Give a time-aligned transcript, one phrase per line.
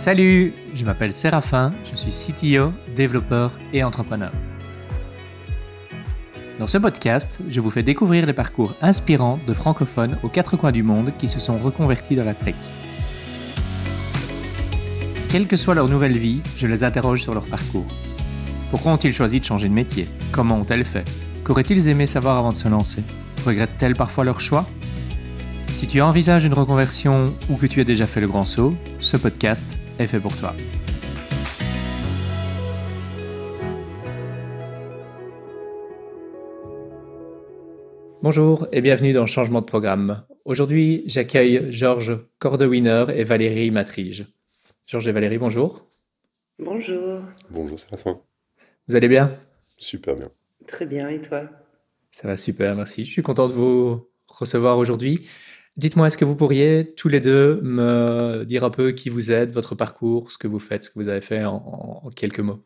[0.00, 4.32] Salut, je m'appelle Séraphin, je suis CTO, développeur et entrepreneur.
[6.58, 10.72] Dans ce podcast, je vous fais découvrir les parcours inspirants de francophones aux quatre coins
[10.72, 12.54] du monde qui se sont reconvertis dans la tech.
[15.28, 17.86] Quelle que soit leur nouvelle vie, je les interroge sur leur parcours.
[18.70, 20.08] Pourquoi ont-ils choisi de changer de métier?
[20.32, 21.04] Comment ont-elles fait?
[21.44, 23.02] Qu'auraient-ils aimé savoir avant de se lancer?
[23.44, 24.64] Regrettent-elles parfois leur choix?
[25.66, 29.18] Si tu envisages une reconversion ou que tu as déjà fait le grand saut, ce
[29.18, 29.68] podcast
[30.00, 30.54] est fait pour toi.
[38.22, 40.24] Bonjour et bienvenue dans Changement de programme.
[40.44, 44.26] Aujourd'hui, j'accueille Georges Cordewiner et Valérie Matrige.
[44.86, 45.86] Georges et Valérie, bonjour.
[46.58, 47.22] Bonjour.
[47.50, 48.20] Bonjour, c'est la fin.
[48.88, 49.38] Vous allez bien?
[49.76, 50.30] Super bien.
[50.66, 51.44] Très bien, et toi?
[52.10, 53.04] Ça va super, merci.
[53.04, 55.26] Je suis content de vous recevoir aujourd'hui.
[55.76, 59.52] Dites-moi, est-ce que vous pourriez tous les deux me dire un peu qui vous êtes,
[59.52, 62.62] votre parcours, ce que vous faites, ce que vous avez fait en, en quelques mots?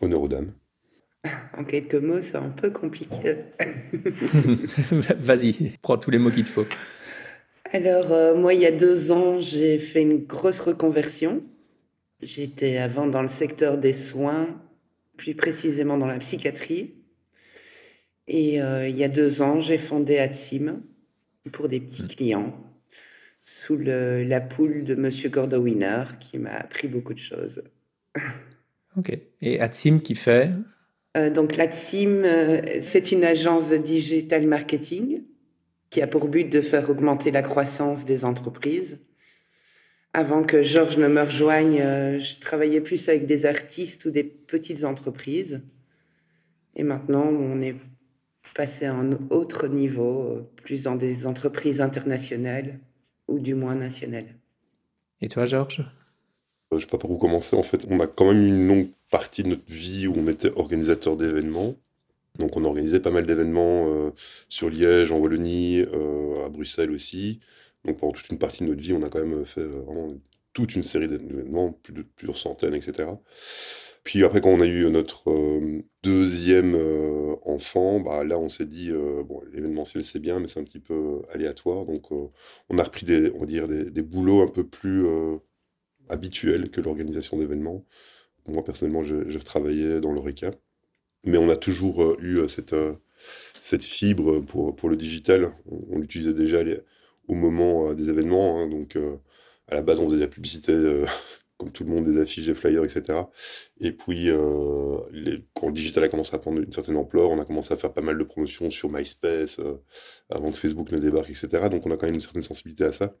[0.00, 0.52] Honneur aux dames.
[1.56, 3.36] En quelques mots, c'est un peu compliqué.
[5.18, 6.66] Vas-y, prends tous les mots qu'il te faut.
[7.72, 11.42] Alors, euh, moi, il y a deux ans, j'ai fait une grosse reconversion.
[12.22, 14.48] J'étais avant dans le secteur des soins,
[15.16, 16.94] plus précisément dans la psychiatrie.
[18.26, 20.80] Et euh, il y a deux ans, j'ai fondé Atsim
[21.52, 22.54] pour des petits clients
[23.42, 27.62] sous le- la poule de Monsieur Gordowiner qui m'a appris beaucoup de choses.
[28.96, 29.16] Ok.
[29.40, 30.50] Et Atsim qui fait?
[31.16, 35.22] Euh, donc l'ATSIM, euh, c'est une agence de digital marketing
[35.90, 38.98] qui a pour but de faire augmenter la croissance des entreprises.
[40.12, 44.24] Avant que Georges ne me rejoigne, euh, je travaillais plus avec des artistes ou des
[44.24, 45.62] petites entreprises.
[46.74, 47.76] Et maintenant, on est
[48.54, 52.78] passé à un autre niveau, euh, plus dans des entreprises internationales
[53.28, 54.34] ou du moins nationales.
[55.20, 55.80] Et toi, Georges?
[56.72, 57.56] Euh, Je sais pas par où commencer.
[57.56, 60.28] En fait, on a quand même eu une longue partie de notre vie où on
[60.28, 61.74] était organisateur d'événements.
[62.38, 64.10] Donc, on organisait pas mal d'événements euh,
[64.48, 67.40] sur Liège, en Wallonie, euh, à Bruxelles aussi.
[67.84, 70.14] Donc, pendant toute une partie de notre vie, on a quand même fait euh, vraiment
[70.52, 73.08] toute une série d'événements, plus de plusieurs centaines, etc.
[74.04, 78.66] Puis après, quand on a eu notre euh, deuxième euh, enfant, bah, là, on s'est
[78.66, 81.84] dit, euh, bon, l'événementiel, c'est bien, mais c'est un petit peu aléatoire.
[81.86, 82.28] Donc, euh,
[82.70, 85.36] on a repris des, on va des, des boulots un peu plus euh,
[86.08, 87.84] habituels que l'organisation d'événements.
[88.48, 90.52] Moi, personnellement, je, je travaillais dans l'ORECA.
[91.24, 92.94] Mais on a toujours euh, eu euh, cette, euh,
[93.62, 95.52] cette fibre pour, pour le digital.
[95.66, 96.60] On, l'utilisait déjà
[97.28, 98.60] au moment euh, des événements.
[98.60, 98.68] hein.
[98.68, 99.16] donc, euh,
[99.68, 101.06] à la base, on faisait de la publicité, euh,
[101.60, 103.30] comme tout le monde, des affiches, des flyers, etc.
[103.80, 107.40] Et puis, euh, les- quand le digital a commencé à prendre une certaine ampleur, on
[107.40, 109.76] a commencé à faire pas mal de promotions sur MySpace, euh,
[110.30, 111.68] avant que Facebook ne débarque, etc.
[111.68, 113.14] Donc, on a quand même une certaine sensibilité à ça.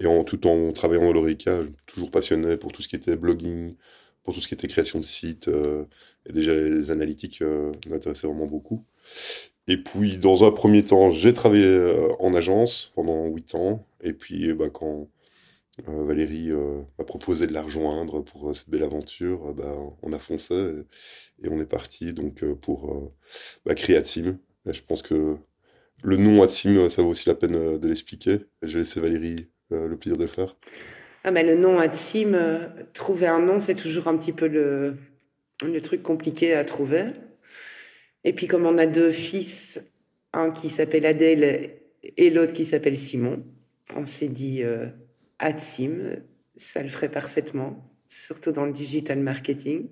[0.00, 3.76] Et en tout en travaillant dans l'ORECA, toujours passionné pour tout ce qui était blogging,
[4.24, 5.48] pour tout ce qui était création de sites.
[5.48, 5.84] euh,
[6.26, 8.84] et déjà, les analytiques euh, m'intéressaient vraiment beaucoup.
[9.68, 13.84] Et puis, dans un premier temps, j'ai travaillé euh, en agence pendant 8 ans.
[14.02, 15.08] Et puis, ben, quand
[15.88, 20.12] euh, Valérie euh, m'a proposé de la rejoindre pour euh, cette belle aventure, bah, on
[20.12, 20.54] a foncé
[21.42, 23.12] et, on est parti donc, pour
[23.64, 24.38] bah, créer Atim.
[24.66, 25.36] Je pense que
[26.02, 28.40] le nom Atim, ça vaut aussi la peine de l'expliquer.
[28.62, 30.56] Je vais laisser Valérie le plaisir de le faire.
[31.22, 34.96] Ah ben, le nom ATSIM, euh, trouver un nom, c'est toujours un petit peu le,
[35.82, 37.04] truc compliqué à trouver.
[38.24, 39.80] Et puis comme on a deux fils,
[40.32, 41.72] un qui s'appelle Adèle
[42.16, 43.44] et l'autre qui s'appelle Simon,
[43.94, 44.62] on s'est dit
[45.40, 46.16] ATSIM,
[46.56, 49.88] ça le ferait parfaitement, surtout dans le digital marketing.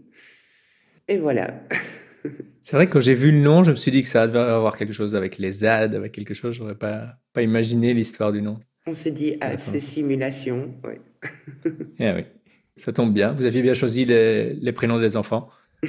[1.09, 1.63] Et voilà.
[2.63, 4.39] C'est vrai que quand j'ai vu le nom, je me suis dit que ça devait
[4.41, 6.55] avoir quelque chose avec les ads, avec quelque chose.
[6.55, 8.59] J'aurais pas, pas imaginé l'histoire du nom.
[8.87, 9.73] On s'est dit, ah, Intéressant.
[9.73, 10.75] c'est simulation.
[10.85, 10.95] oui.
[11.99, 12.25] Eh oui,
[12.77, 13.33] ça tombe bien.
[13.33, 15.49] Vous aviez bien choisi les, les prénoms des enfants.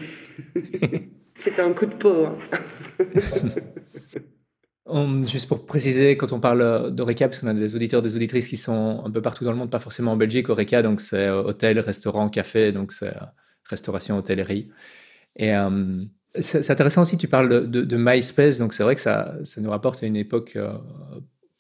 [1.36, 2.26] C'était un coup de peau.
[2.26, 2.38] hein.
[4.92, 8.48] On- juste pour préciser, quand on parle d'Oreca, parce qu'on a des auditeurs, des auditrices
[8.48, 11.28] qui sont un peu partout dans le monde, pas forcément en Belgique, Oreca, donc c'est
[11.28, 13.26] euh, hôtel, restaurant, café, donc c'est euh,
[13.70, 14.70] restauration, hôtellerie.
[15.36, 16.04] Et euh,
[16.40, 19.62] c'est intéressant aussi, tu parles de, de- de MySpace, donc c'est vrai que ça, ça
[19.62, 20.74] nous rapporte à une époque euh,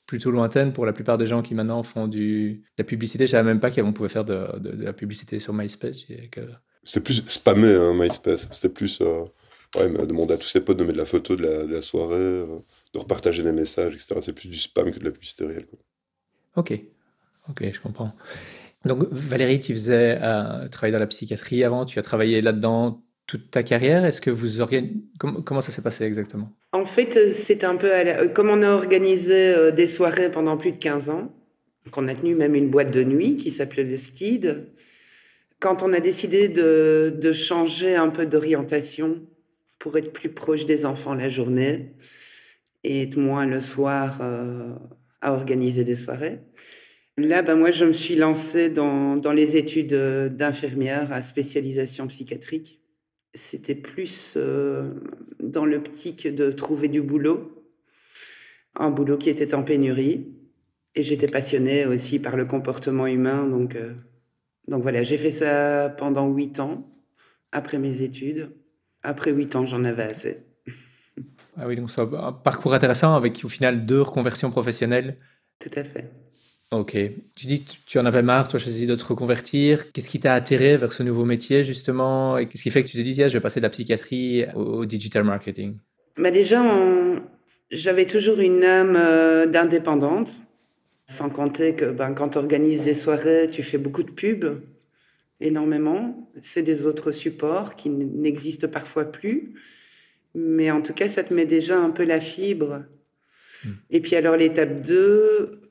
[0.06, 3.28] plutôt lointaine pour la plupart des gens qui maintenant font de la publicité.
[3.28, 6.00] Je savais même pas qu'on pouvait faire de, de- de la publicité sur MySpace.
[6.84, 8.50] C'était plus spammé, hein, MySpace.
[8.52, 9.24] C'était plus euh,
[9.75, 12.46] ouais, demander à tous ses potes de mettre la photo de la, de soirée, euh,
[12.94, 14.15] de repartager des messages, etc.
[14.21, 15.65] C'est plus du spam que de la publicité réelle.
[15.68, 15.80] Quoi.
[16.56, 16.74] Ok,
[17.50, 18.13] ok, je comprends.
[18.86, 23.51] Donc Valérie, tu faisais euh, travailler dans la psychiatrie avant, tu as travaillé là-dedans toute
[23.51, 24.06] ta carrière.
[24.06, 24.95] Est-ce que vous organisez
[25.45, 26.50] comment ça s'est passé exactement?
[26.71, 29.86] En fait, euh, c'est un peu à la- euh, comme on a organisé euh, des
[29.88, 31.31] soirées pendant plus de 15 ans,
[31.91, 34.68] qu'on a tenu même une boîte de nuit qui s'appelait le Steed.
[35.59, 39.21] quand on a décidé de, de changer un peu d'orientation
[39.77, 41.94] pour être plus proche des enfants la journée
[42.84, 44.74] être moins le soir euh,
[45.22, 46.40] à organiser des soirées,
[47.18, 49.94] là, ben moi, je me suis lancée dans, dans les études
[50.36, 52.81] d'infirmière à spécialisation psychiatrique.
[53.34, 54.94] C'était plus euh,
[55.42, 57.64] dans l'optique de trouver du boulot,
[58.76, 60.36] un boulot qui était en pénurie.
[60.96, 63.94] Et j'étais passionnée aussi par le comportement humain, donc euh,
[64.68, 66.92] donc voilà, j'ai fait ça pendant huit ans,
[67.52, 68.52] après mes études.
[69.04, 70.49] Après huit ans, j'en avais assez.
[71.60, 75.18] Ah oui, donc c'est un parcours intéressant avec au final deux reconversions professionnelles.
[75.60, 76.10] Tout à fait.
[76.72, 76.96] Ok.
[77.36, 79.92] Tu dis que tu en avais marre, tu as choisi de te reconvertir.
[79.92, 82.38] Qu'est-ce qui t'a attiré vers ce nouveau métier justement?
[82.38, 84.86] Et qu'est-ce qui fait que tu te dis, je vais passer de la psychiatrie au,
[84.86, 85.78] digital marketing?
[86.18, 86.64] Bah Déjà,
[87.72, 90.42] j'avais toujours une âme euh, d'indépendante.
[91.08, 94.62] Sans compter que ben, quand tu organises des soirées, tu fais beaucoup de pubs,
[95.42, 96.30] énormément.
[96.40, 99.56] C'est des autres supports qui n'existent parfois plus.
[100.36, 102.84] Mais en tout cas, ça te met déjà un peu la fibre.
[103.64, 103.72] Hmm.
[103.90, 105.62] Et puis alors l'étape 2,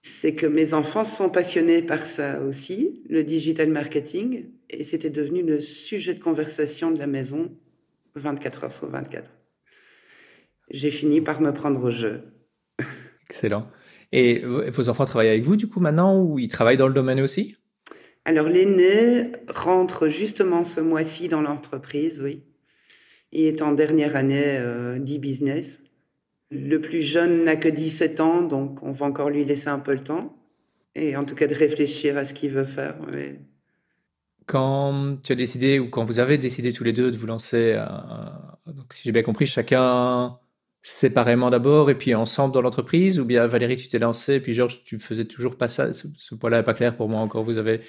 [0.00, 4.50] c'est que mes enfants sont passionnés par ça aussi, le digital marketing.
[4.70, 7.56] Et c'était devenu le sujet de conversation de la maison
[8.16, 9.30] 24 heures sur 24.
[10.70, 12.22] J'ai fini par me prendre au jeu.
[13.28, 13.68] Excellent.
[14.12, 17.20] Et vos enfants travaillent avec vous du coup maintenant ou ils travaillent dans le domaine
[17.20, 17.56] aussi?
[18.24, 22.42] Alors l'aîné rentre justement ce mois-ci dans l'entreprise, oui.
[23.34, 25.80] Il est en dernière année euh, d'e-business.
[26.50, 29.92] Le plus jeune n'a que 17 ans, donc on va encore lui laisser un peu
[29.92, 30.36] le temps.
[30.94, 32.96] Et en tout cas de réfléchir à ce qu'il veut faire.
[34.46, 37.74] Quand tu as décidé, ou quand vous avez décidé tous les deux de vous lancer,
[37.76, 37.84] euh,
[38.72, 40.38] donc si j'ai bien compris, chacun
[40.82, 44.52] séparément d'abord et puis ensemble dans l'entreprise Ou bien Valérie, tu t'es lancé et puis
[44.52, 45.92] Georges, tu faisais toujours pas ça?
[45.92, 47.42] Ce, point-là n'est pas clair pour moi encore.
[47.42, 47.80] Vous avez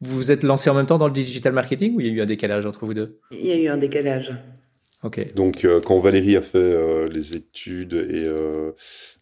[0.00, 2.12] vous vous êtes lancé en même temps dans le digital marketing ou il y a
[2.12, 3.20] eu un décalage entre vous deux?
[3.32, 4.32] Il y a eu un décalage.
[5.34, 8.72] Donc, euh, quand Valérie a fait euh, les études et euh,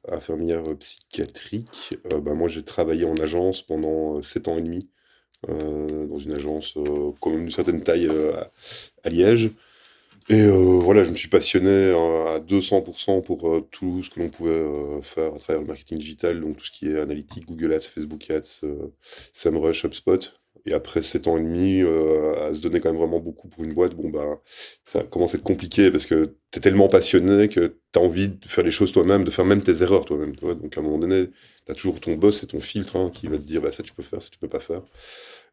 [0.08, 4.90] infirmière psychiatrique, bah, moi j'ai travaillé en agence pendant 7 ans et demi,
[5.46, 6.78] dans une agence
[7.20, 8.08] quand même d'une certaine taille
[9.02, 9.50] à Liège.
[10.30, 14.64] Et voilà, je me suis passionné euh, à 200% pour tout ce que l'on pouvait
[15.02, 18.30] faire à travers le marketing digital, donc tout ce qui est analytique, Google Ads, Facebook
[18.30, 18.64] Ads,
[19.34, 20.43] SEMrush, HubSpot.
[20.66, 23.74] Et après 7 ans et demi, à se donner quand même vraiment beaucoup pour une
[23.74, 24.40] boîte, bon bah
[24.86, 28.28] ça commence à être compliqué parce que tu es tellement passionné que tu as envie
[28.28, 30.34] de faire les choses toi-même, de faire même tes erreurs toi-même.
[30.36, 31.28] Donc à un moment donné,
[31.66, 33.82] tu as toujours ton boss et ton filtre hein, qui va te dire bah, ça
[33.82, 34.82] tu peux faire, ça tu peux pas faire.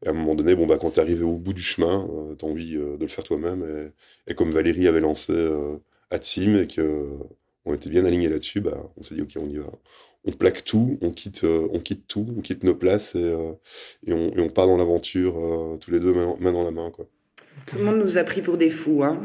[0.03, 2.07] Et à un moment donné, bon, bah, quand tu es arrivé au bout du chemin,
[2.09, 3.91] euh, tu as envie euh, de le faire toi-même.
[4.27, 5.77] Et, comme Valérie avait lancé euh,
[6.09, 9.71] Atsim et qu'on était bien alignés là-dessus, bah, on s'est dit, OK, on y va.
[10.23, 13.35] On plaque tout, on quitte, on quitte tout, on quitte nos places et,
[14.05, 15.33] et, on, et on, part dans l'aventure
[15.79, 16.91] tous les deux main, dans la main.
[16.91, 17.07] Quoi.
[17.65, 19.19] Tout le monde nous a pris pour des fous, hein,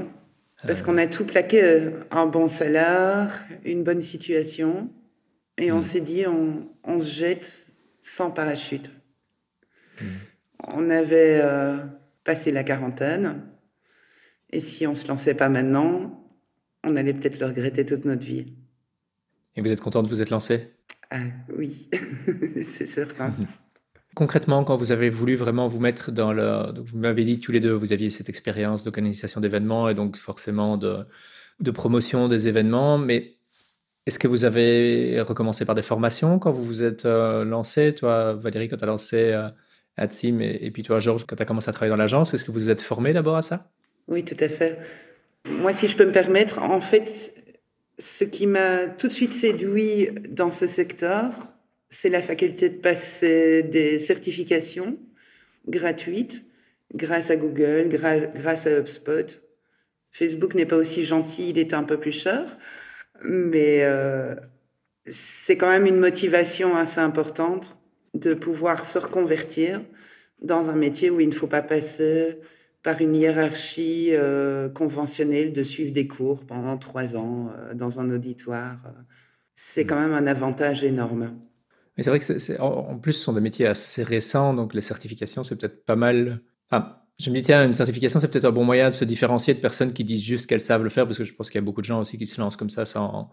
[0.66, 4.88] parce qu'on a tout plaqué, un bon salaire, une bonne situation,
[5.58, 5.82] et on hmm.
[5.82, 7.66] s'est dit, on, on, se jette
[7.98, 8.90] sans parachute.
[10.00, 10.06] Hmm
[10.74, 11.76] on avait euh,
[12.24, 13.42] passé la quarantaine.
[14.50, 16.26] Et si on se lançait pas maintenant,
[16.84, 18.46] on allait peut-être le regretter toute notre vie.
[19.56, 20.70] Et vous êtes content de vous être lancé
[21.10, 21.18] ah,
[21.56, 21.88] Oui,
[22.62, 23.32] c'est certain.
[24.14, 26.72] Concrètement, quand vous avez voulu vraiment vous mettre dans le...
[26.80, 30.76] vous m'avez dit tous les deux, vous aviez cette expérience d'organisation d'événements et donc forcément
[30.76, 30.98] de,
[31.60, 33.36] de promotion des événements, mais
[34.06, 38.34] est-ce que vous avez recommencé par des formations quand vous vous êtes euh, lancé Toi,
[38.34, 39.16] Valérie, quand tu as lancé...
[39.32, 39.48] Euh,
[39.96, 42.50] Atsim et, puis toi, Georges, quand tu as commencé à travailler dans l'agence, est-ce que
[42.50, 43.70] vous vous êtes formé d'abord à ça?
[44.08, 44.78] Oui, tout à fait.
[45.48, 47.32] Moi, si je peux me permettre, en fait,
[47.98, 51.32] ce qui m'a tout de suite séduit dans ce secteur,
[51.88, 54.98] c'est la faculté de passer des certifications
[55.68, 56.44] gratuites
[56.94, 59.40] grâce à Google, grâce à HubSpot.
[60.12, 62.56] Facebook n'est pas aussi gentil, il est un peu plus cher,
[63.22, 64.34] mais euh,
[65.06, 67.78] c'est quand même une motivation assez importante
[68.14, 69.82] de pouvoir se reconvertir
[70.40, 72.38] dans un métier où il ne faut pas passer
[72.86, 78.08] par une hiérarchie euh, conventionnelle de suivre des cours pendant trois ans euh, dans un
[78.12, 78.76] auditoire.
[79.56, 81.32] C'est quand même un avantage énorme.
[81.96, 85.42] Mais c'est vrai que en plus, ce sont des métiers assez récents, donc les certifications,
[85.42, 86.38] c'est peut-être pas mal.
[87.18, 89.58] je me dis, tiens, une certification, c'est peut-être un bon moyen de se différencier de
[89.58, 91.64] personnes qui disent juste qu'elles savent le faire, parce que je pense qu'il y a
[91.64, 93.32] beaucoup de gens aussi qui se lancent comme ça sans,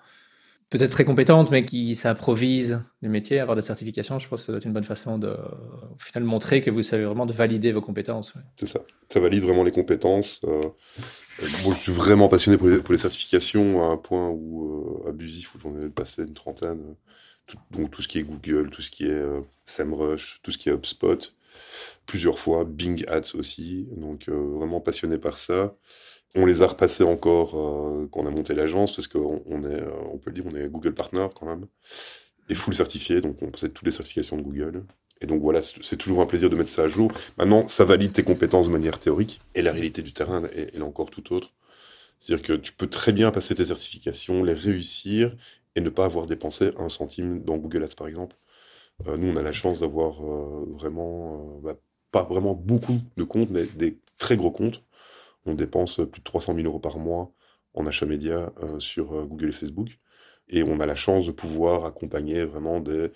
[0.70, 4.52] peut-être très compétente, mais qui s'improvise les métiers, avoir des certifications, je pense que ça
[4.52, 7.82] doit être une bonne façon de, au montrer que vous savez vraiment de valider vos
[7.82, 8.34] compétences.
[8.56, 8.82] C'est ça.
[9.10, 10.40] Ça valide vraiment les compétences.
[10.46, 10.62] Euh,
[11.64, 15.60] moi, je suis vraiment passionné pour les, certifications à un point où, euh, abusif, où
[15.60, 16.96] j'en ai passé une trentaine.
[17.72, 20.70] donc tout ce qui est Google, tout ce qui est euh, SEMrush, tout ce qui
[20.70, 21.34] est HubSpot,
[22.06, 25.76] plusieurs fois, Bing Ads aussi, donc euh, vraiment passionné par ça.
[26.36, 27.52] On les a repassés encore
[28.12, 30.68] quand on a monté l'agence, parce qu'on on est, on peut le dire, on est
[30.68, 31.68] Google Partner quand même,
[32.50, 34.84] et full certifié, donc on possède toutes les certifications de Google.
[35.22, 37.12] Et donc voilà, c'est toujours un plaisir de mettre ça à jour.
[37.38, 40.82] Maintenant, ça valide tes compétences de manière théorique, et la réalité du terrain est, est
[40.82, 41.52] encore tout autre.
[42.20, 45.36] C'est-à-dire que tu peux très bien passer tes certifications, les réussir
[45.76, 48.36] et ne pas avoir dépensé un centime dans Google Ads, par exemple.
[49.08, 51.76] Euh, nous, on a la chance d'avoir euh, vraiment, euh, bah,
[52.12, 54.84] pas vraiment beaucoup de comptes, mais des très gros comptes.
[55.46, 57.32] On dépense plus de 300 000 euros par mois
[57.74, 59.90] en achat média sur Google et Facebook.
[60.50, 63.10] Et on a la chance de pouvoir accompagner vraiment des,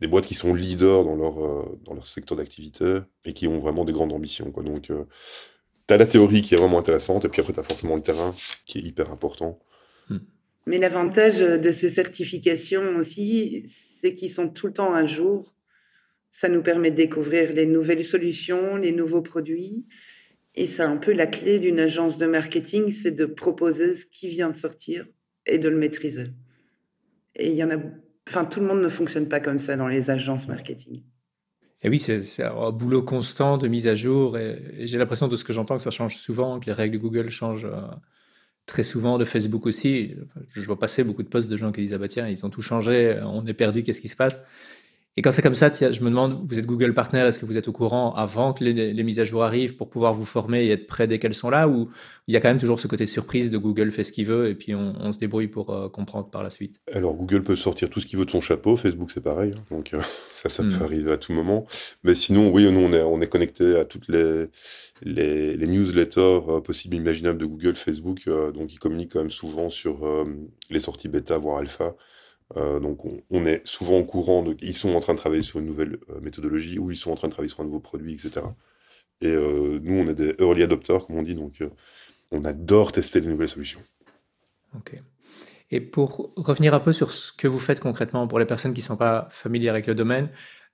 [0.00, 1.34] des boîtes qui sont leaders dans leur,
[1.84, 4.50] dans leur secteur d'activité et qui ont vraiment des grandes ambitions.
[4.50, 4.62] Quoi.
[4.62, 4.92] Donc,
[5.86, 8.02] tu as la théorie qui est vraiment intéressante, et puis après, tu as forcément le
[8.02, 8.34] terrain
[8.66, 9.58] qui est hyper important.
[10.08, 10.18] Hmm.
[10.66, 15.56] Mais l'avantage de ces certifications aussi, c'est qu'ils sont tout le temps à jour.
[16.30, 19.84] Ça nous permet de découvrir les nouvelles solutions, les nouveaux produits.
[20.54, 24.28] Et c'est un peu la clé d'une agence de marketing, c'est de proposer ce qui
[24.28, 25.06] vient de sortir
[25.46, 26.26] et de le maîtriser.
[27.36, 27.76] Et il y en a,
[28.28, 31.02] enfin, tout le monde ne fonctionne pas comme ça dans les agences marketing.
[31.80, 34.38] Et oui, c'est un boulot constant de mise à jour.
[34.38, 37.02] Et, j'ai l'impression de ce que j'entends que ça change souvent, que les règles de
[37.02, 37.80] Google changent euh,
[38.66, 40.14] très souvent, de Facebook aussi.
[40.48, 42.50] je vois passer beaucoup de posts de gens qui disent Ah bah tiens, ils ont
[42.50, 44.42] tout changé, on est perdu, qu'est-ce qui se passe?
[45.18, 47.58] Et quand c'est comme ça, je me demande, vous êtes Google Partner, est-ce que vous
[47.58, 50.70] êtes au courant avant que les, mises à jour arrivent pour pouvoir vous former et
[50.70, 51.90] être prêt dès qu'elles sont là Ou
[52.28, 54.48] il y a quand même toujours ce côté surprise de Google fait ce qu'il veut
[54.48, 56.76] et puis on, se débrouille pour euh, comprendre par la suite?
[56.90, 59.64] Alors Google peut sortir tout ce qu'il veut de son chapeau, Facebook c'est pareil, hein.
[59.70, 60.82] donc euh, ça, ça peut hmm.
[60.82, 61.66] arriver à tout moment.
[62.04, 64.46] Mais sinon, oui, nous on est, on est connecté à toutes les,
[65.02, 70.06] les, newsletters euh, possibles imaginables de Google, Facebook, donc ils communiquent quand même souvent sur
[70.70, 71.94] les sorties bêta, voire alpha.
[72.56, 75.66] Euh, donc on, est souvent au courant ils sont en train de travailler sur une
[75.66, 78.46] nouvelle euh, méthodologie ou ils sont en train de travailler sur un nouveau produit, etc.
[79.20, 81.62] Et euh, nous, on est des early adopters, comme on dit, donc
[82.30, 83.80] on adore tester les nouvelles solutions.
[84.76, 84.94] Ok.
[85.70, 88.80] Et pour revenir un peu sur ce que vous faites concrètement pour les personnes qui
[88.80, 90.28] ne sont pas familières avec le domaine,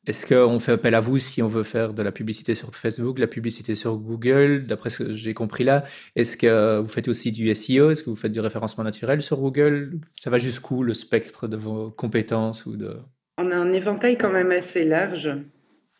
[0.06, 3.18] est-ce qu'on fait appel à vous si on veut faire de la publicité sur Facebook,
[3.18, 5.84] la publicité sur Google, d'après ce que j'ai compris là?
[6.16, 9.38] Est-ce que vous faites aussi du SEO Est-ce que vous faites du référencement naturel sur
[9.38, 10.00] Google?
[10.16, 12.96] Ça va jusqu'où le spectre de vos compétences ou de...
[13.36, 15.30] On a un éventail quand même assez large.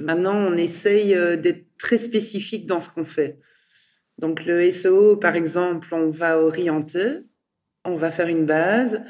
[0.01, 3.39] Maintenant, on essaye euh, d'être très spécifique dans ce qu'on fait.
[4.19, 7.27] Donc le SEO, par exemple, on va orienter,
[7.85, 9.03] on va faire une base,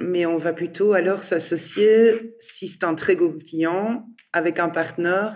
[0.00, 5.34] mais on va plutôt alors s'associer, si c'est un très gros client, avec un partenaire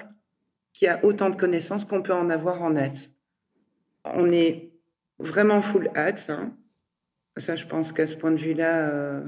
[0.73, 3.11] qui a autant de connaissances qu'on peut en avoir en ads.
[4.05, 4.73] On est
[5.19, 6.31] vraiment full ads.
[6.31, 6.57] Hein.
[7.37, 9.23] Ça, je pense qu'à ce point de vue-là, euh,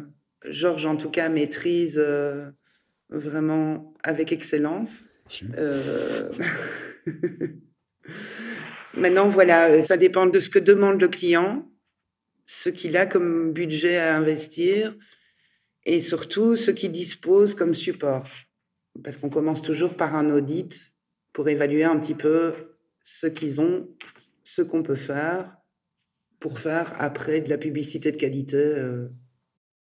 [0.48, 2.50] Georges, en tout cas, maîtrise euh,
[3.10, 5.04] vraiment avec excellence.
[5.56, 6.30] Euh,
[8.94, 11.68] maintenant, voilà, ça dépend de ce que demande le client,
[12.46, 14.94] ce qu'il a comme budget à investir,
[15.86, 18.26] et surtout ce qui dispose comme support.
[19.02, 20.92] Parce qu'on commence toujours par un audit
[21.32, 22.52] pour évaluer un petit peu
[23.04, 23.88] ce qu'ils ont,
[24.42, 25.56] ce qu'on peut faire
[26.40, 28.56] pour faire après de la publicité de qualité.
[28.56, 29.08] Euh.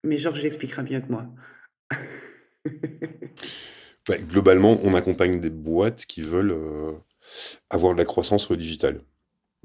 [0.03, 1.27] Mais Georges l'expliquera mieux que moi.
[4.29, 6.91] globalement, on accompagne des boîtes qui veulent euh,
[7.69, 9.01] avoir de la croissance sur le digital.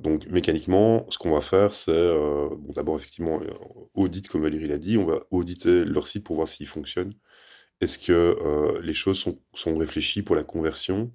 [0.01, 3.51] Donc mécaniquement, ce qu'on va faire, c'est euh, d'abord effectivement euh,
[3.95, 7.13] audit comme Valérie l'a dit, on va auditer leur site pour voir s'il fonctionne.
[7.81, 11.13] Est-ce que euh, les choses sont, réfléchies pour la conversion?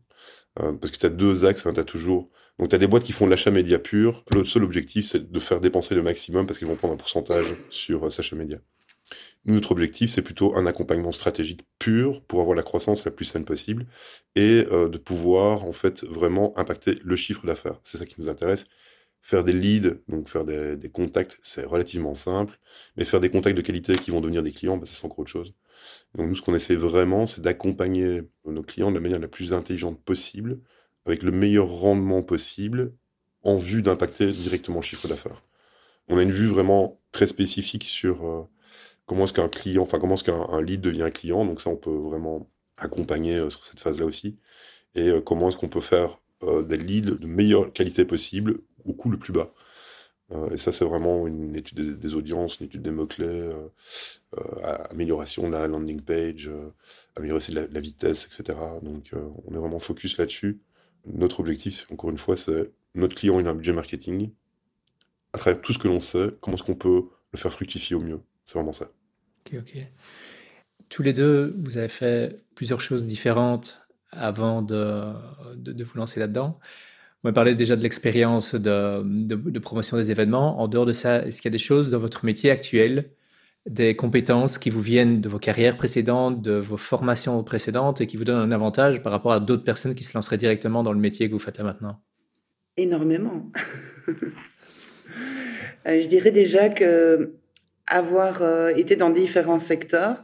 [0.55, 2.29] Parce que tu as deux axes, hein, tu as toujours...
[2.59, 4.23] Donc tu as des boîtes qui font de l'achat média pur.
[4.31, 7.47] Le seul objectif, c'est de faire dépenser le maximum parce qu'ils vont prendre un pourcentage
[7.69, 8.59] sur cet achat média.
[9.45, 13.45] Notre objectif, c'est plutôt un accompagnement stratégique pur pour avoir la croissance la plus saine
[13.45, 13.85] possible
[14.35, 17.79] et euh, de pouvoir en fait vraiment impacter le chiffre d'affaires.
[17.83, 18.67] C'est ça qui nous intéresse.
[19.21, 22.59] Faire des leads, donc faire des, contacts, c'est relativement simple,
[22.97, 25.31] mais faire des contacts de qualité qui vont devenir des clients, bah, c'est encore autre
[25.31, 25.53] chose.
[26.15, 29.53] Donc nous, ce qu'on essaie vraiment, c'est d'accompagner nos clients de la manière la plus
[29.53, 30.59] intelligente possible,
[31.05, 32.93] avec le meilleur rendement possible,
[33.43, 35.43] en vue d'impacter directement le chiffre d'affaires.
[36.07, 38.43] On a une vue vraiment très spécifique sur euh,
[39.05, 41.45] comment est-ce qu'un client, enfin comment est-ce qu'un lead devient client?
[41.45, 44.35] Donc ça, on peut vraiment accompagner euh, sur cette phase-là aussi.
[44.95, 48.93] Et euh, comment est-ce qu'on peut faire euh, des leads de meilleure qualité possible au
[48.93, 49.51] coût le plus bas?
[50.51, 53.51] et ça, c'est vraiment une étude des, audiences, une étude des mots-clés,
[54.89, 56.49] amélioration de la landing page,
[57.15, 58.57] améliorer la, la, vitesse, etc.
[58.81, 60.61] Donc on est vraiment focus là-dessus.
[61.05, 64.31] Notre objectif, encore une fois, c'est notre client, il a un budget marketing.
[65.33, 67.99] À travers tout ce que l'on sait, comment est-ce qu'on peut le faire fructifier au
[67.99, 68.19] mieux?
[68.45, 68.89] C'est vraiment ça.
[69.45, 69.83] Ok, ok.
[70.89, 75.13] Tous les deux, vous avez fait plusieurs choses différentes avant de,
[75.55, 76.59] de, vous lancer là-dedans.
[76.61, 80.59] Vous m'avez parlé déjà de l'expérience de, de, promotion des événements.
[80.59, 83.11] En dehors de ça, est-ce qu'il y a des choses dans votre métier actuel,
[83.67, 88.15] des compétences qui vous viennent de vos carrières précédentes, de vos formations précédentes et qui
[88.15, 90.99] vous donnent un avantage par rapport à d'autres personnes qui se lanceraient directement dans le
[90.99, 91.99] métier que vous faites maintenant?
[92.77, 93.51] Énormément.
[95.87, 97.35] Euh, je dirais déjà que
[97.87, 100.17] avoir euh, été dans différents secteurs,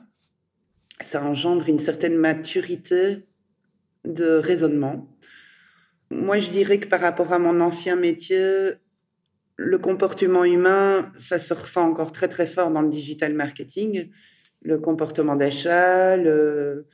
[1.00, 3.26] ça engendre une certaine maturité
[4.06, 5.08] de raisonnement.
[6.10, 8.74] Moi, je dirais que par rapport à mon ancien métier,
[9.56, 14.10] le comportement humain, ça se ressent encore très très fort dans le digital marketing.
[14.64, 16.88] Le comportement d'achat, le...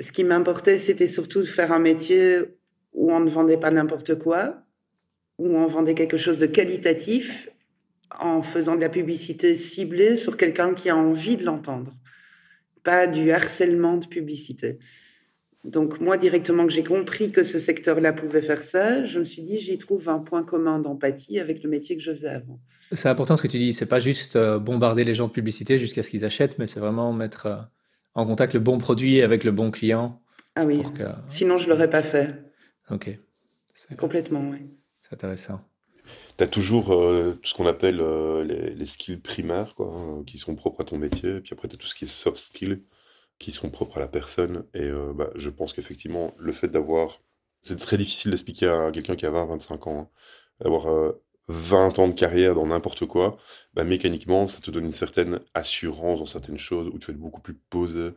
[0.00, 2.38] ce qui m'importait, c'était surtout de faire un métier
[2.94, 4.62] où on ne vendait pas n'importe quoi,
[5.38, 7.50] où on vendait quelque chose de qualitatif
[8.20, 11.92] en faisant de la publicité ciblée sur quelqu'un qui a envie de l'entendre,
[12.82, 14.78] pas du harcèlement de publicité.
[15.64, 19.42] Donc moi, directement que j'ai compris que ce secteur-là pouvait faire ça, je me suis
[19.42, 22.60] dit, j'y trouve un point commun d'empathie avec le métier que je faisais avant.
[22.92, 25.76] C'est important ce que tu dis, c'est pas juste euh, bombarder les gens de publicité
[25.76, 27.56] jusqu'à ce qu'ils achètent, mais c'est vraiment mettre euh,
[28.14, 30.22] en contact le bon produit avec le bon client.
[30.54, 30.82] Ah oui,
[31.28, 32.34] sinon je l'aurais pas fait.
[32.90, 33.10] Ok.
[33.96, 34.70] Complètement, oui.
[35.00, 35.60] C'est intéressant
[36.38, 40.38] tu as toujours euh, tout ce qu'on appelle euh, les, skills primaires, quoi, hein, qui
[40.38, 41.40] sont propres à ton métier.
[41.40, 42.82] Puis après, tu as tout ce qui est soft skills,
[43.38, 44.64] qui sont propres à la personne.
[44.74, 47.20] Et euh, bah, je pense qu'effectivement, le fait d'avoir.
[47.62, 50.08] C'est très difficile d'expliquer à quelqu'un qui a 20, 25 ans, hein,
[50.60, 51.14] d'avoir
[51.48, 53.36] 20 ans de carrière dans n'importe quoi,
[53.74, 57.20] bah, mécaniquement, ça te donne une certaine assurance dans certaines choses où tu vas être
[57.20, 58.10] beaucoup plus posé.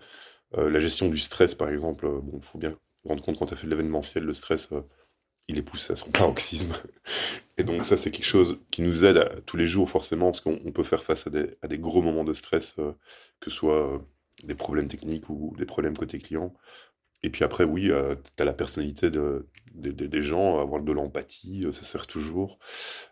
[0.56, 3.68] la gestion du stress, par exemple, bon, faut bien rendre compte quand tu as fait
[3.68, 4.70] l'événementiel, le stress
[5.52, 6.74] il est poussé à son paroxysme.
[7.58, 10.72] Et donc ça, c'est quelque chose qui nous aide tous les jours, forcément, parce qu'on
[10.72, 12.94] peut faire face à des, gros moments de stress, euh,
[13.40, 14.00] que ce soit euh,
[14.44, 16.54] des problèmes techniques ou des problèmes côté client.
[17.22, 21.68] Et puis après, oui, euh, tu as la personnalité de, des gens, avoir de l'empathie,
[21.72, 22.58] ça sert toujours.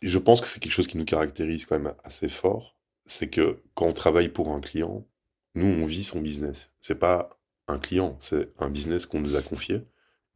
[0.02, 2.76] Et je pense que c'est quelque chose qui nous caractérise quand même assez fort.
[3.06, 5.06] C'est que quand on travaille pour un client,
[5.54, 6.74] nous, on vit son business.
[6.82, 9.82] C'est pas un client, c'est un business qu'on nous a confié.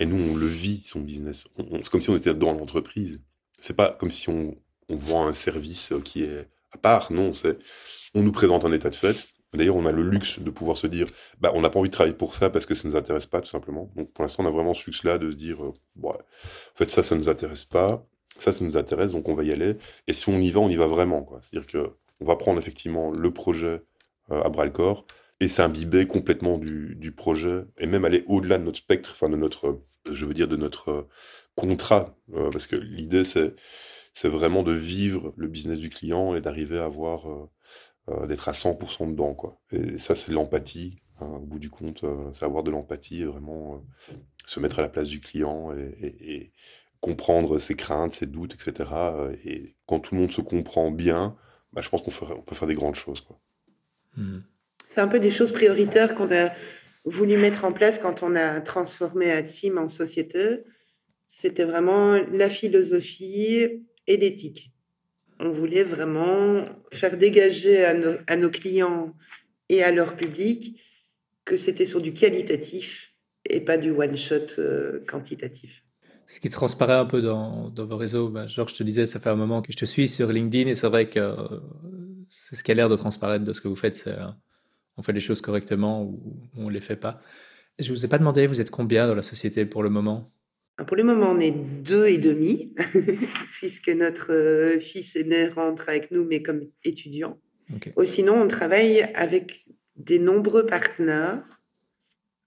[0.04, 1.48] Et nous, on le vit, son business.
[1.58, 3.24] c'est comme si on était dans l'entreprise.
[3.58, 4.54] C'est pas comme si on,
[4.90, 7.14] vend un service qui est à part.
[7.14, 7.58] Non, c'est
[8.14, 9.16] on nous présente un état de fait.
[9.54, 11.08] D'ailleurs, on a le luxe de pouvoir se dire,
[11.40, 13.28] bah, on n'a pas envie de travailler pour ça parce que ça ne nous intéresse
[13.28, 13.90] pas, tout simplement.
[13.96, 16.18] Donc, pour l'instant, on a vraiment ce luxe-là de se dire, euh, en
[16.76, 18.06] fait, ça, ça ne nous intéresse pas.
[18.40, 19.78] Ça, ça nous intéresse, donc on va y aller.
[20.08, 21.26] Et si on y va, on y va vraiment.
[21.42, 23.82] C'est-à-dire que on va prendre effectivement le projet
[24.32, 25.06] euh, à bras le corps
[25.40, 29.36] et s'imbiber complètement du, du, projet et même aller au-delà de notre spectre, enfin de
[29.36, 31.10] notre, je veux dire, de notre euh,
[31.56, 32.16] contrat.
[32.34, 33.56] Euh, parce que l'idée, c'est,
[34.14, 37.30] c'est vraiment de vivre le business du client et d'arriver à avoir,
[38.10, 39.34] euh, d'être à 100% dedans.
[39.34, 39.60] Quoi.
[39.72, 41.00] Et ça, c'est l'empathie.
[41.20, 43.84] Hein, au bout du compte, c'est avoir de l'empathie et vraiment
[44.46, 46.52] se mettre à la place du client et,
[47.00, 48.90] comprendre ses craintes, ses doutes, etc.
[49.44, 51.36] Et quand tout le monde se comprend bien,
[51.74, 53.20] bah, je pense qu'on on peut faire des grandes choses.
[53.20, 53.38] Quoi.
[54.16, 54.40] Mmh.
[54.88, 56.52] C'est un peu des choses prioritaires qu'on a
[57.06, 60.60] voulu mettre en place quand on a transformé Atsim en société.
[61.26, 64.72] C'était vraiment la philosophie et l'éthique.
[65.40, 69.14] On voulait vraiment faire dégager à nos, clients
[69.70, 70.80] et à leur public
[71.44, 73.14] que c'était sur du qualitatif
[73.50, 75.84] et pas du one-shot euh, quantitatif.
[76.26, 79.30] Ce qui transparaît un peu dans, vos réseaux, ben, Georges, je te disais, ça fait
[79.30, 81.60] un moment que je te suis sur LinkedIn et c'est vrai que euh,
[82.30, 83.96] c'est ce qui a l'air de transparaître de ce que vous faites.
[83.96, 84.16] C'est
[84.98, 86.20] on fait les choses correctement ou,
[86.56, 87.20] on ne les fait pas.
[87.80, 90.32] Je ne vous ai pas demandé, vous êtes combien dans la société pour le moment?
[90.78, 92.74] Ah, Pour le moment, on est deux et demi,
[93.58, 97.40] puisque notre euh, fils aîné rentre avec nous, mais comme étudiant.
[97.96, 101.44] Ou sinon, on travaille avec des nombreux partenaires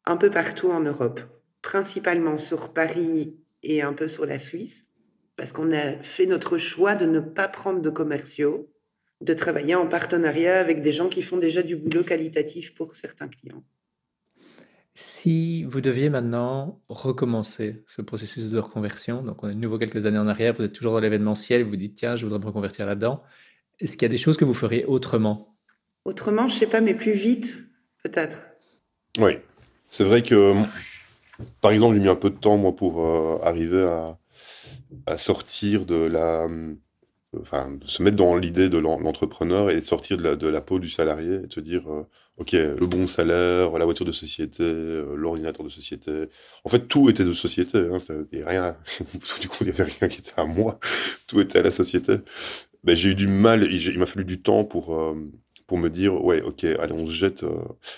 [0.04, 1.20] un peu partout en Europe,
[1.62, 4.92] principalement sur Paris et un peu sur la Suisse,
[5.36, 8.70] parce qu'on a fait notre choix de ne pas prendre de commerciaux
[9.20, 13.28] de travailler en partenariat avec des gens qui font déjà du boulot qualitatif pour certains
[13.28, 13.64] clients.
[14.94, 20.06] Si vous deviez maintenant recommencer ce processus de reconversion, donc on est de nouveau quelques
[20.06, 22.86] années en arrière, vous êtes toujours dans l'événementiel, vous dites tiens, je voudrais me reconvertir
[22.86, 23.22] là-dedans,
[23.78, 25.54] est-ce qu'il y a des choses que vous feriez autrement?
[26.06, 27.58] Autrement, je sais pas, mais plus vite,
[28.02, 28.46] peut-être.
[29.18, 29.32] Oui,
[29.90, 30.54] c'est vrai que,
[31.60, 34.18] par exemple, j'ai mis un peu de temps, moi, pour euh, arriver à,
[35.04, 36.48] à, sortir de la
[37.40, 41.34] enfin, se mettre dans l'idée de l'entrepreneur et de sortir de la, peau du salarié
[41.36, 42.06] et de se dire, euh,
[42.38, 46.28] OK, le bon salaire, la voiture de société, euh, l'ordinateur de société.
[46.64, 47.78] En fait, tout était de société.
[47.78, 47.98] Hein,
[48.44, 48.76] rien,
[49.40, 50.78] du coup, il n'y avait rien qui était à moi.
[51.26, 52.16] Tout était à la société.
[52.84, 55.14] Ben, j'ai eu du mal, il, m'a fallu du temps pour, euh,
[55.66, 57.44] pour me dire, ouais, ok, allez, on se jette.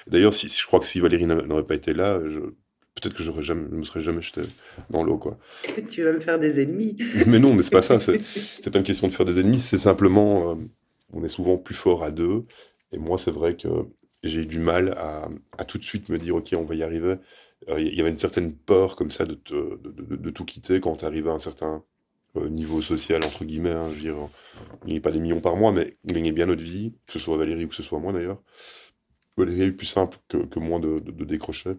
[0.06, 2.40] D'ailleurs, si, si- je crois que si Valérie n'a- n'aurait pas été là, je-
[3.00, 4.42] peut-être que j'aurais jamais, je me serais jamais jeté
[4.90, 5.38] dans l'eau, quoi.
[5.90, 6.96] Tu vas me faire des ennemis.
[7.26, 7.98] Mais non, mais c'est pas ça.
[8.00, 8.20] C'est
[8.62, 9.60] c'est pas une question de faire des ennemis.
[9.60, 10.54] C'est simplement, euh,
[11.12, 12.44] on est souvent plus fort à deux.
[12.92, 13.68] Et moi, c'est vrai que
[14.22, 16.82] j'ai eu du mal à, à tout de suite me dire, ok, on va y
[16.82, 17.16] arriver.
[17.68, 20.44] Euh, Il y avait une certaine peur comme ça de, te- de, de- de tout
[20.44, 21.84] quitter quand tu arrives à un certain
[22.36, 23.70] euh, niveau social, entre guillemets.
[23.72, 23.88] hein.
[23.90, 24.16] je veux dire,
[24.82, 27.18] on gagnait pas des millions par mois, mais on gagnait bien notre vie, que ce
[27.18, 28.40] soit Valérie ou que ce soit moi d'ailleurs.
[29.36, 31.70] Valérie a eu plus simple que, que moi de décrocher,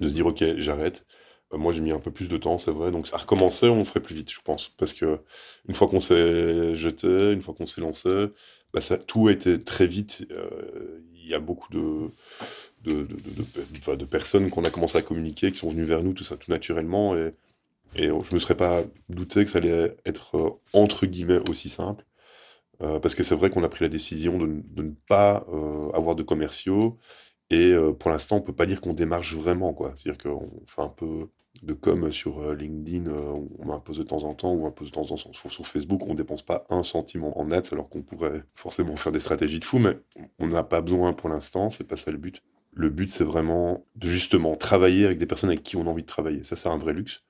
[0.00, 1.06] de se dire, ok, j'arrête.
[1.52, 2.90] Euh, Moi, j'ai mis un peu plus de temps, c'est vrai.
[2.90, 4.68] Donc, ça recommençait, on ferait plus vite, je pense.
[4.70, 5.20] Parce que
[5.68, 8.08] une fois qu'on s'est jeté, une fois qu'on s'est lancé,
[8.72, 10.26] bah, ça, tout a été très vite.
[10.30, 12.10] Euh, Il y a beaucoup de,
[12.84, 13.06] de,
[13.86, 16.36] de, de, personnes qu'on a commencé à communiquer, qui sont venues vers nous, tout ça,
[16.36, 17.16] tout naturellement.
[17.16, 17.32] Et,
[17.96, 22.04] et je me serais pas douté que ça allait être, euh, entre guillemets, aussi simple.
[22.80, 25.46] Parce que c'est vrai qu'on a pris la décision de, de ne pas
[25.94, 26.98] avoir de commerciaux.
[27.54, 29.92] Et euh, pour l'instant, on peut pas dire qu'on démarche vraiment, quoi.
[29.94, 31.28] C'est-à-dire qu'on fait un peu
[31.62, 34.90] de com sur euh, LinkedIn, euh, on post de temps en temps, ou un post
[34.90, 37.88] de temps en temps sur, sur Facebook, on dépense pas un centime en, ads, alors
[37.88, 39.96] qu'on pourrait forcément faire des stratégies de fou, mais
[40.40, 42.42] on n'a pas besoin pour l'instant, c'est pas ça le but.
[42.72, 46.02] Le but, c'est vraiment de justement travailler avec des personnes avec qui on a envie
[46.02, 46.42] de travailler.
[46.42, 47.22] Ça, c'est un vrai luxe.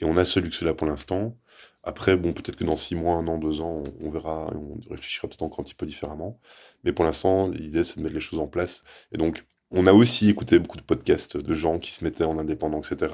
[0.00, 1.38] Et on a ce luxe-là pour l'instant.
[1.82, 5.28] Après, bon, peut-être que dans six mois, un an, deux ans, on, verra, on réfléchira
[5.28, 6.38] peut-être encore un petit peu différemment.
[6.82, 8.84] Mais pour l'instant, l'idée, c'est de mettre les choses en place.
[9.12, 9.44] Et donc,
[9.74, 13.12] on a aussi écouté beaucoup de podcasts de gens qui se mettaient en indépendant, etc.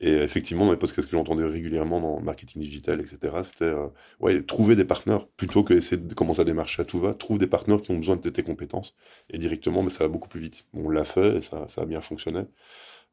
[0.00, 3.86] Et effectivement, dans les podcasts que j'entendais régulièrement dans marketing digital, etc., c'était euh,
[4.20, 7.14] ouais, trouver des partenaires plutôt que essayer de commencer à démarcher à tout va.
[7.14, 8.96] Trouve des partenaires qui ont besoin de tes compétences.
[9.30, 10.66] Et directement, mais ça va beaucoup plus vite.
[10.74, 12.42] On l'a fait et ça, ça a bien fonctionné.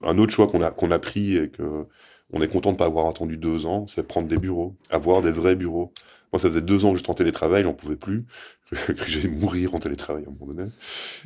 [0.02, 1.86] Un autre choix qu'on a, qu'on a pris et que
[2.34, 5.32] on est content de pas avoir attendu deux ans, c'est prendre des bureaux, avoir des
[5.32, 5.94] vrais bureaux.
[6.32, 8.26] Moi, ça faisait deux ans que en télétravail, j'en pouvais plus.
[9.08, 10.70] j'allais mourir en télétravail à un moment donné.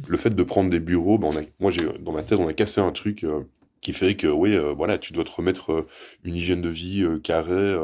[0.08, 2.48] Le fait de prendre des bureaux, ben on a, moi, j'ai, dans ma tête, on
[2.48, 3.44] a cassé un truc euh,
[3.82, 5.88] qui fait que, oui, euh, voilà, tu dois te remettre euh,
[6.24, 7.76] une hygiène de vie carrée,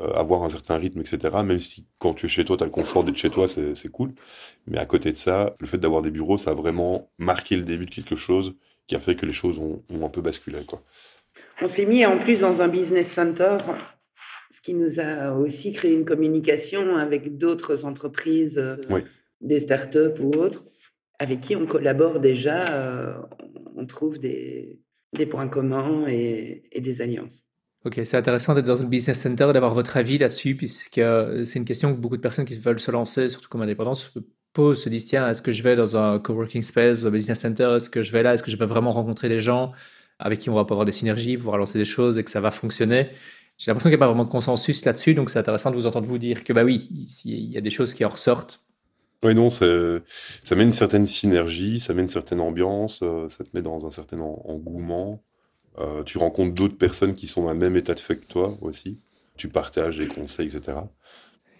[0.00, 1.36] avoir un certain rythme, etc.
[1.44, 3.76] Même si quand tu es chez toi, tu as le confort d'être chez toi, c'est,
[3.76, 4.12] c'est cool.
[4.66, 7.62] Mais à côté de ça, le fait d'avoir des bureaux, ça a vraiment marqué le
[7.62, 8.56] début de quelque chose
[8.88, 10.82] qui a fait que les choses ont, ont un peu basculé, quoi.
[11.62, 13.58] On s'est mis en plus dans un business center,
[14.50, 19.00] ce qui nous a aussi créé une communication avec d'autres entreprises, euh, Oui.
[19.40, 20.64] des startups ou autres,
[21.18, 22.64] avec qui on collabore déjà.
[22.74, 23.14] euh,
[23.78, 24.80] on trouve des,
[25.14, 27.42] des points communs et, et des alliances.
[27.84, 31.00] Ok, c'est intéressant d'être dans un business center et d'avoir votre avis là-dessus, puisque
[31.44, 34.08] c'est une question que beaucoup de personnes qui veulent se lancer, surtout comme indépendants, se
[34.52, 37.74] posent, se disent, tiens, est-ce que je vais dans un coworking space, un business center,
[37.76, 39.72] est-ce que je vais là, est-ce que je vais vraiment rencontrer des gens?
[40.18, 42.40] Avec qui on va pouvoir avoir des synergies, pouvoir lancer des choses et que ça
[42.40, 43.08] va fonctionner
[43.58, 45.86] J'ai l'impression qu'il n'y a pas vraiment de consensus là-dessus, donc c'est intéressant de vous
[45.86, 46.88] entendre vous dire que, bah oui,
[47.24, 48.60] il y a des choses qui en ressortent.
[49.22, 53.50] Oui, non, ça met une certaine synergie, ça met une certaine ambiance, euh, ça te
[53.54, 55.22] met dans un certain en- engouement.
[55.78, 58.58] Euh, tu rencontres d'autres personnes qui sont dans le même état de fait que toi
[58.62, 59.00] aussi.
[59.36, 60.90] Tu partages des conseils, etc.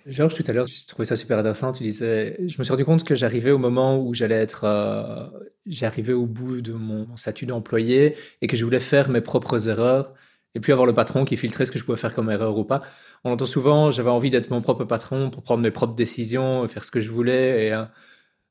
[0.07, 1.73] Georges, tout à l'heure, j'ai trouvé ça super intéressant.
[1.73, 5.27] Tu disais, je me suis rendu compte que j'arrivais au moment où j'allais être, euh,
[5.67, 10.15] j'arrivais au bout de mon statut d'employé et que je voulais faire mes propres erreurs
[10.55, 12.65] et puis avoir le patron qui filtrait ce que je pouvais faire comme erreur ou
[12.65, 12.83] pas.
[13.25, 16.85] On entend souvent, j'avais envie d'être mon propre patron pour prendre mes propres décisions, faire
[16.85, 17.67] ce que je voulais.
[17.67, 17.85] Et euh,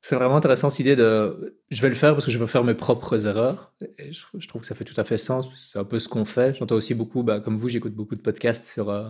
[0.02, 2.66] c'est vraiment intéressant cette idée de, je vais le faire parce que je veux faire
[2.66, 3.74] mes propres erreurs.
[3.98, 5.50] Et je, je trouve que ça fait tout à fait sens.
[5.56, 6.54] C'est un peu ce qu'on fait.
[6.56, 9.08] J'entends aussi beaucoup, bah, comme vous, j'écoute beaucoup de podcasts sur euh,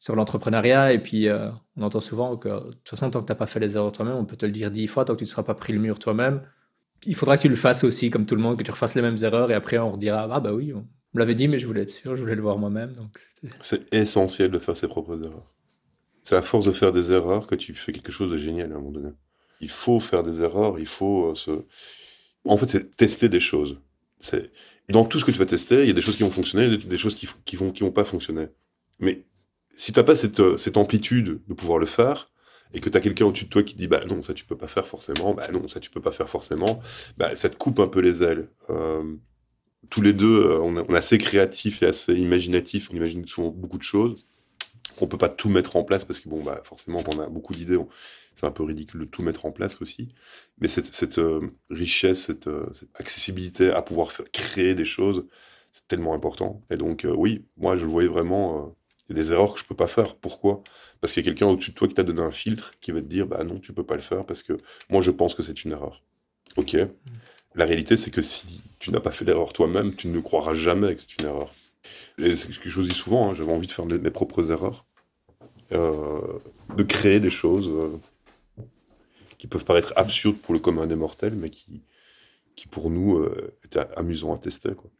[0.00, 0.92] sur l'entrepreneuriat.
[0.92, 3.46] Et puis, euh, on entend souvent que, de toute façon, tant que tu n'as pas
[3.46, 5.28] fait les erreurs toi-même, on peut te le dire dix fois, tant que tu ne
[5.28, 6.42] seras pas pris le mur toi-même.
[7.06, 9.02] Il faudra que tu le fasses aussi, comme tout le monde, que tu refasses les
[9.02, 9.50] mêmes erreurs.
[9.52, 11.90] Et après, on redira, ah bah oui, on me l'avait dit, mais je voulais être
[11.90, 12.92] sûr, je voulais le voir moi-même.
[12.94, 13.16] Donc,
[13.60, 15.54] C'est essentiel de faire ses propres erreurs.
[16.24, 18.74] C'est à force de faire des erreurs que tu fais quelque chose de génial à
[18.74, 19.10] un moment donné.
[19.60, 21.50] Il faut faire des erreurs, il faut euh, se...
[22.44, 23.80] En fait, c'est tester des choses.
[24.18, 24.50] C'est...
[24.88, 26.76] Dans tout ce que tu vas tester, il y a des choses qui vont fonctionner,
[26.76, 28.48] des- choses qui, qui vont, qui vont pas fonctionner.
[28.98, 29.24] Mais
[29.80, 32.30] si tu n'as pas cette, euh, cette amplitude de pouvoir le faire,
[32.72, 34.56] et que tu as quelqu'un au-dessus de toi qui dit bah non, ça tu peux
[34.56, 36.80] pas faire forcément, bah non, ça tu peux pas faire forcément,
[37.18, 38.48] bah ça te coupe un peu les ailes.
[38.70, 39.02] Euh,
[39.90, 43.78] tous les deux, euh, on, est- assez créatifs et assez imaginatifs, on imagine souvent beaucoup
[43.78, 44.26] de choses,
[44.96, 47.54] qu'on peut pas tout mettre en place parce que bon, bah forcément, on a beaucoup
[47.54, 47.78] d'idées,
[48.36, 50.08] c'est un peu ridicule de tout mettre en place aussi.
[50.60, 51.40] Mais cette, cette euh,
[51.70, 55.26] richesse, cette, euh, cette accessibilité à pouvoir faire- créer des choses,
[55.72, 56.62] c'est tellement important.
[56.70, 58.76] Et donc, euh, oui, moi, je le voyais vraiment.
[59.10, 60.14] Il y a des erreurs que je peux pas faire.
[60.14, 60.62] Pourquoi?
[61.00, 63.00] Parce qu'il y a quelqu'un au-dessus de toi qui t'a donné un filtre qui va
[63.00, 64.56] te dire, bah non, tu peux pas le faire parce que
[64.88, 66.02] moi, je pense que c'est une erreur.
[66.56, 66.76] Ok?
[67.56, 70.94] La réalité, c'est que si tu n'as pas fait l'erreur toi-même, tu ne croiras jamais
[70.94, 71.52] que c'est une erreur.
[72.18, 74.10] Et c'est quelque chose que je dis souvent, hein, j'avais envie de faire mes, mes
[74.10, 74.86] propres erreurs,
[75.72, 76.38] euh,
[76.76, 78.62] de créer des choses, euh,
[79.38, 81.82] qui peuvent paraître absurdes pour le commun des mortels, mais qui,
[82.54, 84.74] qui pour nous euh, étaient amusants à tester.
[84.74, 84.90] Quoi.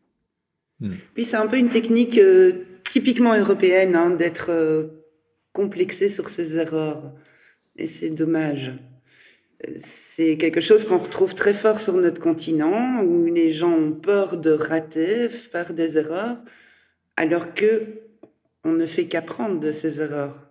[0.81, 0.94] Hmm.
[1.16, 4.50] Oui, c'est un peu une technique euh, typiquement européenne hein, d'être
[5.52, 7.12] complexé sur ses erreurs.
[7.76, 8.72] Et c'est dommage.
[9.76, 14.38] C'est quelque chose qu'on retrouve très fort sur notre continent, où les gens ont peur
[14.38, 16.38] de rater, faire des erreurs,
[17.16, 18.00] alors que
[18.64, 20.46] on ne fait qu'apprendre de ces erreurs.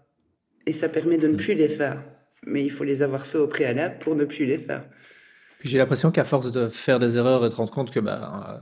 [0.65, 2.03] Et ça permet de ne plus les faire.
[2.45, 4.83] Mais il faut les avoir fait au préalable pour ne plus les faire.
[5.63, 8.61] J'ai l'impression qu'à force de faire des erreurs et de rendre compte que bah,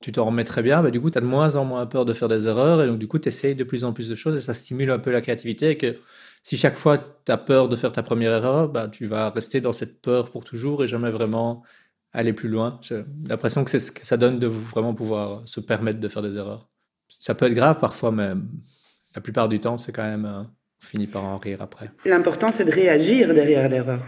[0.00, 2.04] tu t'en remets très bien, bah, du coup, tu as de moins en moins peur
[2.04, 2.82] de faire des erreurs.
[2.82, 4.90] Et donc, du coup, tu essayes de plus en plus de choses et ça stimule
[4.90, 5.70] un peu la créativité.
[5.70, 5.96] Et que
[6.42, 9.60] si chaque fois tu as peur de faire ta première erreur, bah, tu vas rester
[9.60, 11.64] dans cette peur pour toujours et jamais vraiment
[12.12, 12.78] aller plus loin.
[12.82, 16.22] J'ai l'impression que c'est ce que ça donne de vraiment pouvoir se permettre de faire
[16.22, 16.68] des erreurs.
[17.20, 18.30] Ça peut être grave parfois, mais
[19.14, 20.26] la plupart du temps, c'est quand même.
[20.26, 20.42] Euh,
[20.80, 21.90] on finit par en rire après.
[22.04, 24.00] L'important, c'est de réagir derrière l'erreur.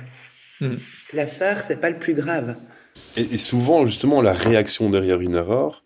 [0.61, 0.75] Mmh.
[1.15, 2.55] La faire, c'est pas le plus grave.
[3.17, 5.85] Et, souvent, justement, la réaction derrière une erreur,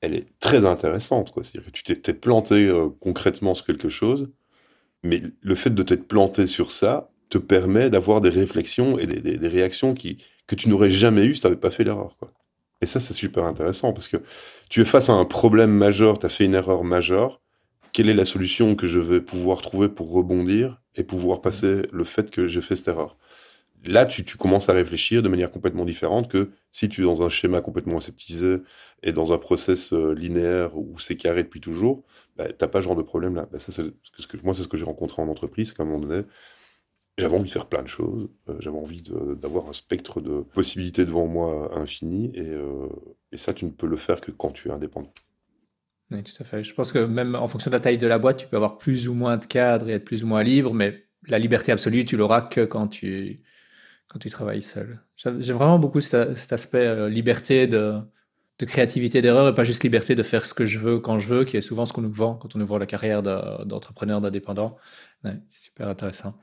[0.00, 1.32] elle est très intéressante.
[1.34, 4.30] C'est-à-dire que tu t'es planté euh, concrètement sur quelque chose,
[5.02, 9.48] mais le fait de t'être planté sur ça te permet d'avoir des réflexions et des,
[9.48, 12.16] réactions qui, que tu n'aurais jamais eues si tu n'avais pas fait l'erreur.
[12.80, 14.16] Et ça, c'est super intéressant parce que
[14.68, 17.40] tu es face à un problème majeur, tu as fait une erreur majeure.
[17.92, 22.04] Quelle est la solution que je vais pouvoir trouver pour rebondir et pouvoir passer le
[22.04, 23.16] fait que j'ai fait cette erreur?
[23.84, 27.30] Là, tu, commences à réfléchir de manière complètement différente que si tu es dans un
[27.30, 28.58] schéma complètement aseptisé
[29.02, 32.04] et dans un process euh, linéaire où c'est carré depuis toujours,
[32.36, 33.48] bah, tu n'as pas ce genre de problème là.
[33.50, 33.82] Bah, ça,
[34.42, 36.24] moi, c'est ce que j'ai rencontré en entreprise, qu'à un moment donné,
[37.16, 39.02] j'avais envie de faire plein de choses, euh, j'avais envie
[39.40, 42.88] d'avoir un spectre de possibilités devant moi infini, et, euh,
[43.32, 45.12] et, ça, tu ne peux le faire que quand tu es indépendant.
[46.10, 46.62] Oui, tout à fait.
[46.62, 48.76] Je pense que même en fonction de la taille de la boîte, tu peux avoir
[48.76, 52.04] plus ou moins de cadres et être plus ou moins libre, mais la liberté absolue,
[52.04, 53.40] tu l'auras que quand tu,
[54.10, 55.00] quand tu travailles seul.
[55.16, 58.00] J'ai vraiment beaucoup cet, aspect euh, liberté de,
[58.58, 61.44] créativité d'erreur et pas juste liberté de faire ce que je veux quand je veux,
[61.44, 64.76] qui est souvent ce qu'on nous vend quand on nous vend la carrière d'entrepreneur, d'indépendant.
[65.24, 66.36] c'est super intéressant.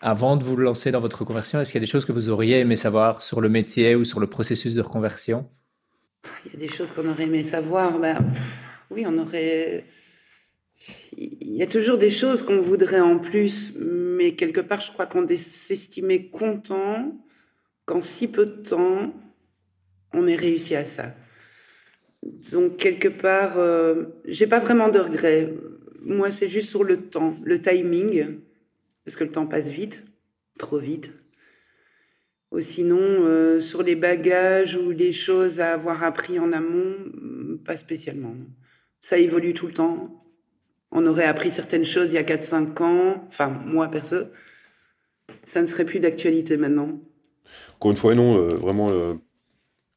[0.00, 2.28] Avant de vous lancer dans votre reconversion, est-ce qu'il y a des choses que vous
[2.30, 5.48] auriez aimé savoir sur le métier ou sur le processus de reconversion?
[6.46, 7.98] Il y a des choses qu'on aurait aimé savoir.
[7.98, 8.18] Ben,
[8.90, 9.84] oui, on aurait.
[11.16, 15.06] Il y a toujours des choses qu'on voudrait en plus, mais quelque part, je crois
[15.06, 17.18] qu'on s'estimait content
[17.86, 19.12] qu'en si peu de temps,
[20.12, 21.14] on ait réussi à ça.
[22.52, 25.52] Donc, quelque part, euh, j'ai pas vraiment de regrets.
[26.02, 28.26] Moi, c'est juste sur le temps, le timing,
[29.04, 30.04] parce que le temps passe vite,
[30.58, 31.12] trop vite.
[32.50, 36.94] Ou sinon, euh, sur les bagages ou les choses à avoir appris en amont,
[37.64, 38.34] pas spécialement.
[39.00, 40.24] Ça évolue tout le temps.
[40.90, 44.16] On aurait appris certaines choses il y a 4-5 ans, enfin moi perso,
[45.44, 46.98] ça ne serait plus d'actualité maintenant.
[47.76, 49.14] Encore une fois, non, euh, vraiment euh,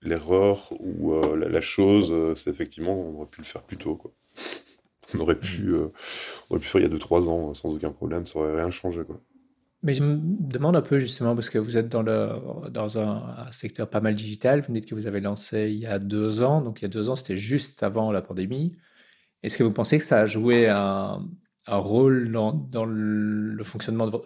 [0.02, 3.96] l'erreur ou euh, la, chose, c'est effectivement, on aurait pu le faire plus tôt.
[3.96, 4.12] Quoi.
[5.16, 5.92] On, aurait pu, on
[6.50, 9.04] aurait pu faire il y a 2-3 ans sans aucun problème, ça aurait rien changé.
[9.04, 9.20] Quoi.
[9.84, 13.52] Mais je me demande un peu justement, parce que vous êtes dans, le, dans un,
[13.52, 16.62] secteur pas mal digital, vous dites que vous avez lancé il y a deux ans,
[16.62, 18.78] donc il y a deux ans c'était juste avant la pandémie.
[19.44, 21.20] Est-ce que vous pensez que ça a joué un,
[21.68, 24.18] rôle dans, le fonctionnement de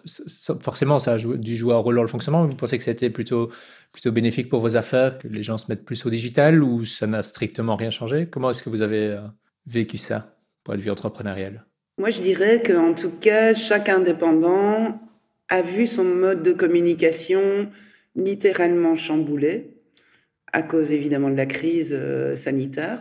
[0.60, 2.46] Forcément, ça a dû jouer un rôle dans le fonctionnement.
[2.46, 3.50] Vous pensez que c'était plutôt,
[3.92, 7.06] plutôt bénéfique pour vos affaires, que les gens se mettent plus au digital, ou ça
[7.06, 8.28] n'a strictement rien changé?
[8.30, 9.20] Comment est-ce que vous avez euh,
[9.66, 11.64] vécu ça, pour être vie entrepreneuriale?
[11.98, 15.00] Moi, je dirais qu'en tout cas, chaque indépendant
[15.48, 17.70] a vu son mode de communication
[18.16, 19.76] littéralement chamboulé,
[20.52, 22.98] à cause évidemment de la crise euh, sanitaire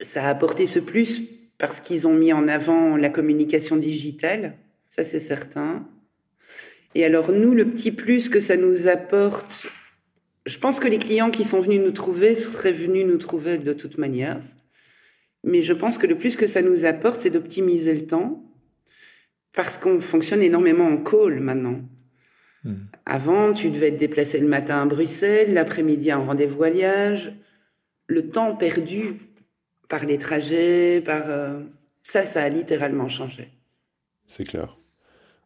[0.00, 1.22] ça a apporté ce plus
[1.58, 4.56] parce qu'ils ont mis en avant la communication digitale,
[4.88, 5.88] ça c'est certain.
[6.94, 9.66] Et alors nous, le petit plus que ça nous apporte,
[10.46, 13.72] je pense que les clients qui sont venus nous trouver seraient venus nous trouver de
[13.72, 14.40] toute manière.
[15.44, 18.42] Mais je pense que le plus que ça nous apporte, c'est d'optimiser le temps,
[19.52, 21.80] parce qu'on fonctionne énormément en call maintenant.
[22.64, 22.74] Hmm.
[23.06, 27.32] Avant, tu devais te déplacer le matin à Bruxelles, l'après-midi un rendez-vous à Liège.
[28.08, 29.14] Le temps perdu
[29.88, 31.28] par les trajets, par...
[31.28, 31.60] Euh,
[32.02, 33.48] ça, ça a littéralement changé.
[34.26, 34.76] C'est clair.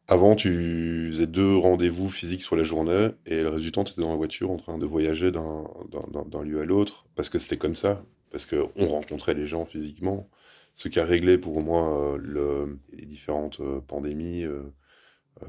[0.09, 4.11] Avant, tu faisais deux rendez-vous physiques sur la journée et le temps, tu étais dans
[4.11, 8.03] la voiture en train de voyager d'un lieu à l'autre parce que c'était comme ça,
[8.31, 10.29] parce qu'on rencontrait les gens physiquement.
[10.75, 14.45] Ce qui a réglé pour moi euh, le, les différentes euh, pandémies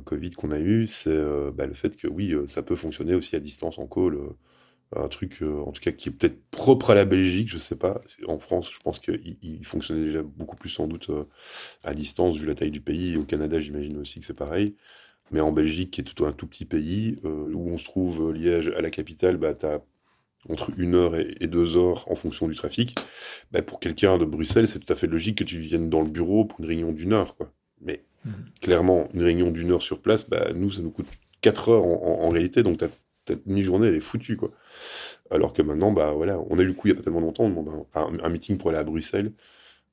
[0.06, 1.22] Covid qu'on a eues, c'est
[1.54, 4.18] bah, le fait que oui, ça peut fonctionner aussi à distance en call
[4.96, 7.76] un truc, euh, en tout cas, qui est peut-être propre à la Belgique, je sais
[7.76, 8.02] pas.
[8.28, 11.26] En France, je pense qu'il il fonctionnait déjà beaucoup plus sans doute euh,
[11.84, 13.18] à distance vu la taille du pays.
[13.18, 14.76] Au Canada, j'imagine aussi que c'est pareil.
[15.32, 18.68] Mais en Belgique, qui est tout un tout petit pays, où on se trouve Liège
[18.76, 19.82] à la capitale, bah, tu as
[20.50, 22.98] entre une heure et deux heures en fonction du trafic.
[23.52, 26.10] Bah, pour quelqu'un de Bruxelles, c'est tout à fait logique que tu viennes dans le
[26.10, 27.38] bureau pour une réunion d'une heure.
[27.38, 27.54] Quoi.
[27.80, 28.32] Mais mmh.
[28.62, 31.08] clairement, une réunion d'une heure sur place, bah, nous, ça nous coûte
[31.42, 32.80] quatre heures en, réalité, donc
[33.26, 34.36] ta, demi-journée, elle est foutue.
[34.36, 34.52] Quoi.
[35.30, 37.22] Alors que maintenant, bah, voilà, on a eu le coup il n'y a pas tellement
[37.22, 39.34] longtemps, on demande un, meeting pour aller à Bruxelles.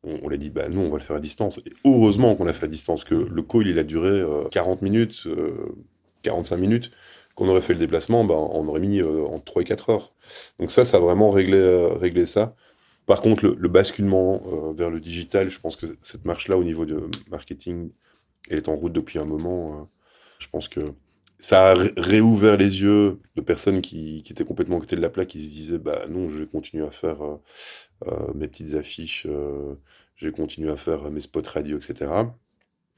[0.05, 1.59] On, l'a dit, bah, nous, on va le faire à distance.
[1.59, 4.85] Et heureusement qu'on l'a fait à distance, que le call, il a duré 40 euh,
[4.85, 5.27] minutes,
[6.23, 6.91] 45 euh, minutes.
[7.35, 10.15] Qu'on aurait fait le déplacement, bah, on aurait mis euh, en 3 et 4 heures.
[10.59, 12.55] Donc ça, ça a vraiment réglé, réglé ça.
[13.07, 14.43] Par contre, le, basculement
[14.77, 16.95] vers le digital, je pense que cette marche-là, au niveau du
[17.31, 17.91] marketing,
[18.51, 19.89] elle est en route depuis un moment.
[20.39, 20.93] je pense que
[21.39, 25.29] ça a réouvert les yeux de personnes qui, étaient complètement à côté de la plaque,
[25.29, 27.37] qui se disaient bah non, je vais continuer à faire euh,
[28.07, 29.75] euh, mes petites affiches, euh,
[30.17, 32.11] je vais continuer à faire mes spots radio, etc.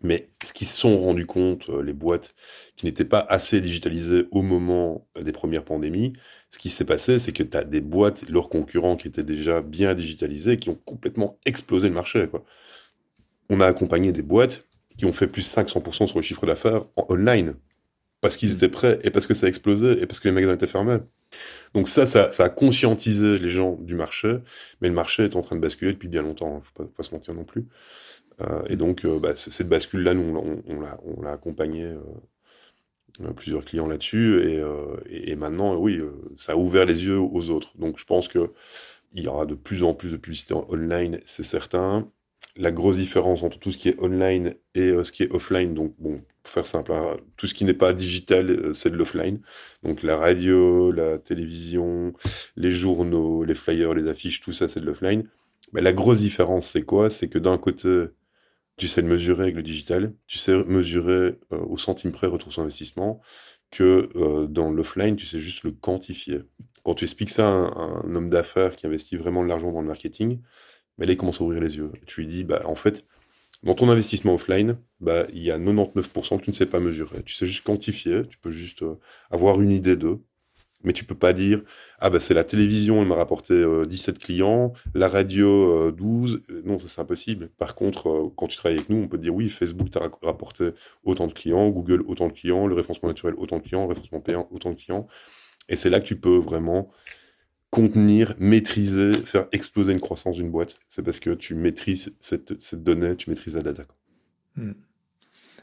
[0.02, 2.34] Mais ce qu'ils se sont rendus compte, les boîtes
[2.76, 6.14] qui n'étaient pas assez digitalisées au moment des premières pandémies,
[6.50, 9.60] ce qui s'est passé, c'est que tu as des boîtes, leurs concurrents qui étaient déjà
[9.60, 12.26] bien digitalisés, qui ont complètement explosé le marché.
[13.50, 17.06] On a accompagné des boîtes qui ont fait plus 500% sur le chiffre d'affaires en
[17.10, 17.54] online
[18.20, 20.54] parce qu'ils étaient prêts et parce que ça a explosé et parce que les magasins
[20.54, 20.98] étaient fermés.
[21.74, 24.38] Donc ça, ça, a conscientisé les gens du marché,
[24.80, 27.12] mais le marché est en train de basculer depuis bien longtemps, hein, faut pas, se
[27.12, 27.66] mentir non plus.
[28.40, 34.42] Euh, et donc, euh, bah, cette bascule-là, nous, on, l'a accompagné euh, plusieurs clients là-dessus,
[34.48, 36.00] et, et, maintenant, oui,
[36.36, 37.76] ça a ouvert les yeux aux autres.
[37.78, 38.52] Donc je pense que
[39.12, 42.08] il y aura de plus en plus de publicité online, c'est certain.
[42.60, 45.96] La grosse différence entre tout ce qui est online et ce qui est offline, donc
[46.42, 49.40] pour faire simple, hein, tout ce qui n'est pas digital, euh, c'est de l'offline.
[49.82, 52.12] Donc la radio, la télévision,
[52.56, 55.28] les journaux, les flyers, les affiches, tout ça, c'est de l'offline.
[55.72, 57.10] Mais la grosse différence, c'est quoi?
[57.10, 58.06] C'est que d'un côté,
[58.76, 62.52] tu sais le mesurer avec le digital, tu sais mesurer euh, au centime près retour
[62.52, 63.20] sur investissement,
[63.70, 66.40] que euh, dans l'offline, tu sais juste le quantifier.
[66.82, 69.86] Quand tu expliques ça à un, homme d'affaires qui investit vraiment de l'argent dans le
[69.86, 70.40] marketing,
[71.00, 71.90] mais là, commence à ouvrir les yeux.
[72.06, 73.04] tu lui dis, bah, en fait,
[73.62, 77.22] dans ton investissement offline, bah, il y a 99% que tu ne sais pas mesurer.
[77.24, 78.98] Tu sais juste quantifier, tu peux juste euh,
[79.30, 80.20] avoir une idée d'eux,
[80.84, 81.62] mais tu peux pas dire
[81.98, 86.42] ah bah c'est la télévision, elle m'a rapporté 17 euh, clients, la radio 12.
[86.50, 87.50] Euh, non, ça c'est impossible.
[87.58, 90.70] Par contre, quand tu travailles avec nous, on peut dire oui, Facebook t'a rapporté
[91.04, 94.20] autant de clients, Google autant de clients, le référencement naturel autant de clients, le référencement
[94.20, 95.06] payant autant de clients.
[95.68, 96.90] Et c'est là que tu peux vraiment
[97.70, 100.80] contenir, maîtriser, faire exploser une croissance d'une boîte.
[100.88, 103.84] C'est parce que tu maîtrises cette, cette, donnée, tu maîtrises la data.
[104.56, 104.72] Hmm.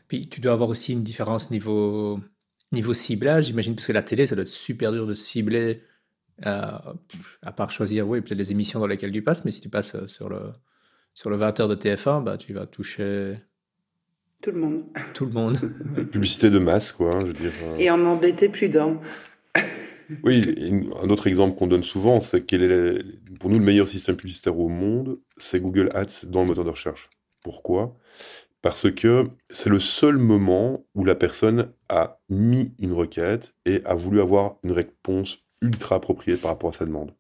[0.08, 2.20] Puis tu dois avoir aussi une différence niveau,
[2.72, 5.82] niveau ciblage, j'imagine, parce que la télé, ça doit être super dur de cibler,
[6.46, 6.78] euh,
[7.41, 9.96] à part choisir, oui, peut-être les émissions dans lesquelles tu passes, mais si tu passes
[9.96, 10.39] euh, sur le,
[11.13, 13.38] sur le 20h de TF1, bah, tu vas toucher...
[14.41, 14.84] Tout le monde.
[15.15, 15.58] Tout le monde.
[16.12, 17.52] Publicité de masse, quoi, hein, je veux dire.
[17.63, 17.78] Euh.
[17.80, 19.02] Et en embêter plus d'un.
[20.24, 23.04] Oui, un autre exemple qu'on donne souvent, c'est quel est
[23.39, 26.70] pour nous le meilleur système publicitaire au monde, c'est Google Ads dans le moteur de
[26.70, 27.10] recherche.
[27.43, 27.96] Pourquoi?
[28.62, 33.96] Parce que c'est le seul moment où la personne a mis une requête et a
[33.96, 37.13] voulu avoir une réponse ultra appropriée par rapport à sa demande.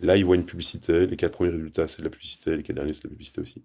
[0.00, 2.76] Là, il voit une publicité, les quatre premiers résultats, c'est de la publicité, les quatre
[2.76, 3.64] derniers, c'est de la publicité aussi.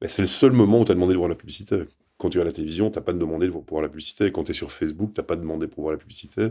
[0.00, 1.82] Mais c'est le seul moment où tu as demandé de voir la publicité.
[2.18, 4.30] Quand tu es à la télévision, tu n'as pas demandé pour voir la publicité.
[4.30, 6.50] Quand tu es sur Facebook, tu n'as pas demandé pour voir la publicité.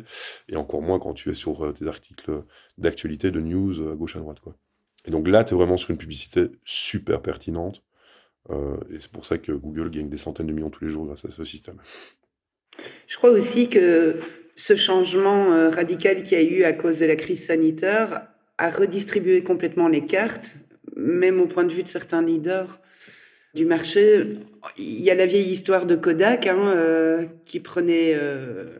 [0.49, 2.43] Et encore moins quand tu es sur euh, tes articles
[2.77, 4.39] d'actualité, de news euh, à gauche à droite.
[4.41, 4.55] Quoi.
[5.05, 7.81] Et donc là, tu es vraiment sur une publicité super pertinente.
[8.49, 11.05] Euh, et c'est pour ça que Google gagne des centaines de millions tous les jours
[11.05, 11.77] grâce à ce système.
[13.07, 14.19] Je crois aussi que
[14.55, 19.43] ce changement radical qu'il y a eu à cause de la crise sanitaire a redistribué
[19.43, 20.57] complètement les cartes,
[20.95, 22.79] même au point de vue de certains leaders
[23.53, 24.37] du marché.
[24.77, 28.79] Il y a la vieille histoire de Kodak hein, euh, qui prenait euh,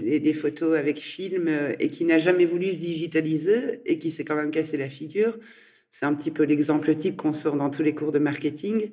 [0.00, 4.24] des, photos avec film euh, et qui n'a jamais voulu se digitaliser et qui s'est
[4.24, 5.36] quand même cassé la figure.
[5.90, 8.90] C'est un petit peu l'exemple type qu'on sort dans tous les cours de marketing.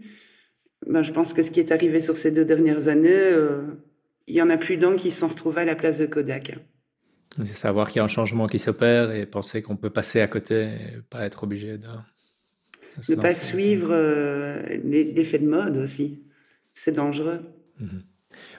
[0.87, 3.31] Ben, je pense que ce qui est arrivé sur ces deux dernières années,
[4.27, 6.57] il y en a plus d'un qui s'en retrouve à la place de Kodak.
[7.37, 10.27] C'est savoir qu'il y a un changement qui s'opère et penser qu'on peut passer à
[10.27, 11.87] côté et pas être obligé de
[13.09, 16.21] ne pas suivre euh, l'effet de mode aussi.
[16.73, 17.41] C'est dangereux.
[17.79, 18.03] Mhm.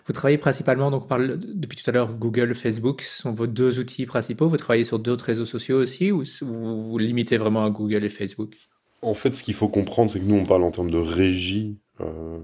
[0.06, 3.78] Vous travaillez principalement, donc on parle depuis tout à l'heure, Google, Facebook sont vos deux
[3.78, 4.48] outils principaux.
[4.48, 8.08] Vous travaillez sur d'autres réseaux sociaux aussi ou vous vous limitez vraiment à Google et
[8.08, 8.56] Facebook?
[9.00, 11.78] En fait, ce qu'il faut comprendre, c'est que nous, on parle en termes de régie.
[12.00, 12.38] Euh,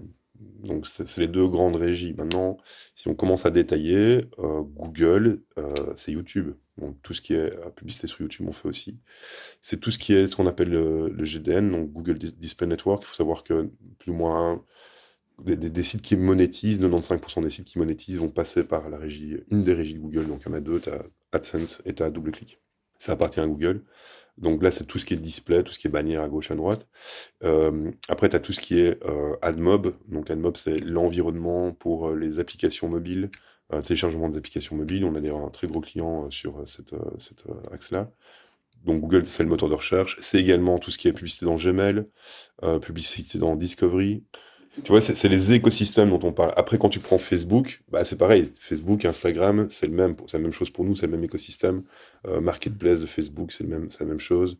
[0.59, 2.15] donc, c'est les deux grandes régies.
[2.15, 2.59] Maintenant,
[2.95, 5.43] si on commence à détailler, euh, Google,
[5.97, 6.53] c'est YouTube.
[6.79, 9.01] Donc tout ce qui est euh, publicité sur YouTube, on fait aussi.
[9.61, 13.03] C'est tout ce qui est ce qu'on appelle le, GDN, donc Google Display Network.
[13.03, 14.65] Il faut savoir que plus ou moins
[15.45, 19.65] des, sites qui monétisent, 95% des sites qui monétisent vont passer par la régie, une
[19.65, 20.27] des régies de Google.
[20.27, 21.03] Donc il y en a deux, tu as
[21.33, 22.61] AdSense et tu as DoubleClick.
[22.99, 23.83] Ça appartient à Google.
[24.39, 26.51] Donc là, c'est tout ce qui est display, tout ce qui est bannière à gauche,
[26.51, 26.89] à droite.
[27.45, 29.95] Euh, après, tu as tout ce qui est euh, AdMob.
[30.09, 33.31] Donc AdMob, c'est l'environnement pour euh, les applications mobiles,
[33.85, 35.05] téléchargement des applications mobiles.
[35.05, 36.95] On a d'ailleurs un très gros client sur cet
[37.71, 38.11] axe-là.
[38.85, 40.17] Donc Google, c'est le moteur de recherche.
[40.21, 42.07] C'est également tout ce qui est publicité dans Gmail,
[42.81, 44.25] publicité dans Discovery.
[44.85, 46.53] Tu vois, c'est les écosystèmes dont on parle.
[46.57, 48.53] Après, quand tu prends Facebook, bah, c'est pareil.
[48.61, 51.83] Facebook, Instagram, c'est le la même chose pour nous, c'est le même écosystème.
[52.27, 54.59] Euh, Marketplace de Facebook, c'est la même chose.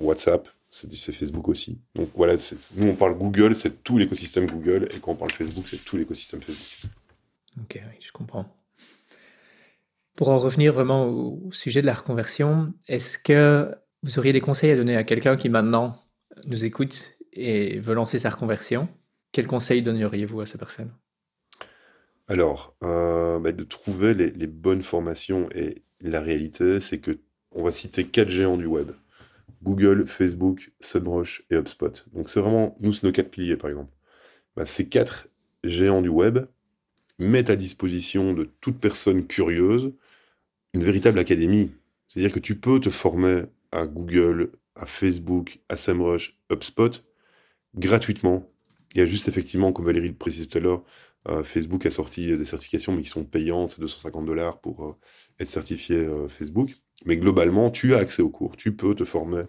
[0.00, 1.78] WhatsApp, c'est Facebook aussi.
[1.94, 2.34] Donc voilà,
[2.76, 5.96] nous on parle Google, c'est tout l'écosystème Google, et quand on parle Facebook, c'est tout
[5.96, 6.90] l'écosystème Facebook.
[7.60, 8.46] Ok, oui, je comprends.
[10.16, 14.70] Pour en revenir vraiment au sujet de la reconversion, est-ce que vous auriez des conseils
[14.70, 15.96] à donner à quelqu'un qui maintenant
[16.46, 18.88] nous écoute et veut lancer sa reconversion?
[19.34, 20.92] Quel conseil donneriez-vous à ces personnes?
[22.28, 25.48] Alors, euh, bah, de trouver les, bonnes formations.
[25.52, 27.18] Et la réalité, c'est que
[27.50, 28.92] on va citer quatre géants du web.
[29.62, 32.06] Google, Facebook, SEMrush et HubSpot.
[32.12, 33.92] Donc c'est vraiment, nous, nos quatre piliers, par exemple.
[34.54, 35.26] Bah, ces quatre
[35.64, 36.46] géants du web
[37.18, 39.92] mettent à disposition de toute personne curieuse
[40.74, 41.72] une véritable académie.
[42.06, 47.02] C'est-à-dire que tu peux te former à Google, à Facebook, à SEMrush, HubSpot
[47.74, 48.53] gratuitement
[48.94, 50.84] il y a juste effectivement, comme Valérie le précisait tout à l'heure,
[51.28, 54.96] euh, Facebook a sorti des certifications, mais qui sont payantes, c'est 250 dollars pour euh,
[55.40, 56.74] être certifié euh, Facebook.
[57.06, 59.44] Mais globalement, tu as accès aux cours, tu peux te former.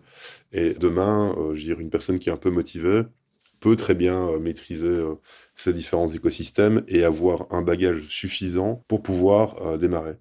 [0.51, 3.03] Et demain, je veux dire, une personne qui est un peu motivée
[3.59, 5.03] peut très bien maîtriser
[5.53, 10.15] ces différents écosystèmes et avoir un bagage suffisant pour pouvoir démarrer.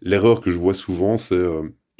[0.00, 1.46] L'erreur que je vois souvent, c'est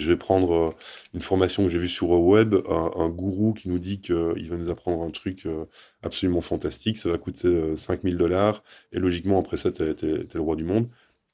[0.01, 0.71] je vais prendre euh,
[1.15, 4.57] une formation que j'ai vue sur le web, un, gourou qui nous dit qu'il va
[4.57, 5.67] nous apprendre un truc euh,
[6.03, 10.41] absolument fantastique, ça va coûter 5000 euh, dollars, et logiquement, après ça, tu es, le
[10.41, 10.89] roi du monde.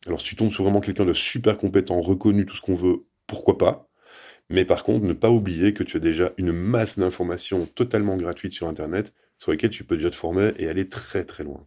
[0.06, 3.04] Alors, si tu tombes sur vraiment quelqu'un de super compétent, reconnu, tout ce qu'on veut,
[3.26, 3.88] pourquoi pas?
[4.48, 8.52] Mais par contre, ne pas oublier que tu as déjà une masse d'informations totalement gratuites
[8.52, 11.64] sur Internet, sur lesquelles tu peux déjà te former et aller très très loin.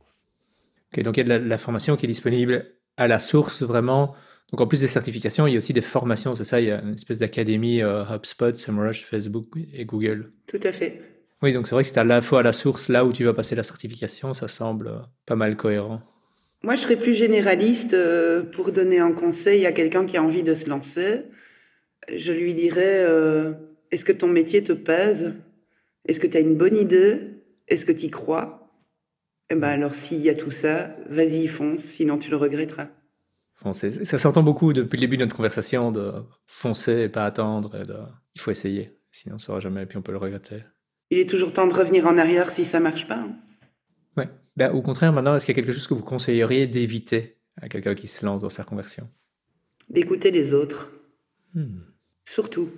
[0.97, 2.65] Donc il y a de la formation qui est disponible
[2.97, 4.15] à la source, vraiment
[4.51, 6.71] donc en plus des certifications, il y a aussi des formations, c'est ça Il y
[6.71, 10.31] a une espèce d'académie euh, HubSpot, SEMrush, Facebook et Google.
[10.47, 11.01] Tout à fait.
[11.41, 13.23] Oui, donc c'est vrai que c'est à la fois à la source, là où tu
[13.23, 16.01] vas passer la certification, ça semble euh, pas mal cohérent.
[16.63, 20.43] Moi, je serais plus généraliste euh, pour donner un conseil à quelqu'un qui a envie
[20.43, 21.21] de se lancer.
[22.13, 23.05] Je lui dirais,
[23.91, 25.35] est-ce que ton métier te pèse?
[26.07, 27.19] Est-ce que tu as une bonne idée?
[27.67, 28.73] Est-ce que tu y crois?
[29.51, 32.87] Eh ben alors, s'il y a tout ça, vas-y, fonce, sinon tu le regretteras
[33.73, 36.13] ça s'entend beaucoup depuis le début de notre conversation de
[36.47, 37.75] foncer et pas attendre.
[37.79, 37.95] Et de...
[38.35, 40.63] Il faut essayer, sinon on ne saura jamais et puis on peut le regretter.
[41.09, 43.25] Il est toujours temps de revenir en arrière si ça marche pas.
[44.15, 44.23] Oui.
[44.55, 47.67] Ben, au contraire, maintenant, est-ce qu'il y a quelque chose que vous conseilleriez d'éviter à
[47.67, 49.09] quelqu'un qui se lance dans sa conversion?
[49.89, 50.91] D'écouter les autres.
[51.53, 51.79] Hmm.
[52.23, 52.69] Surtout,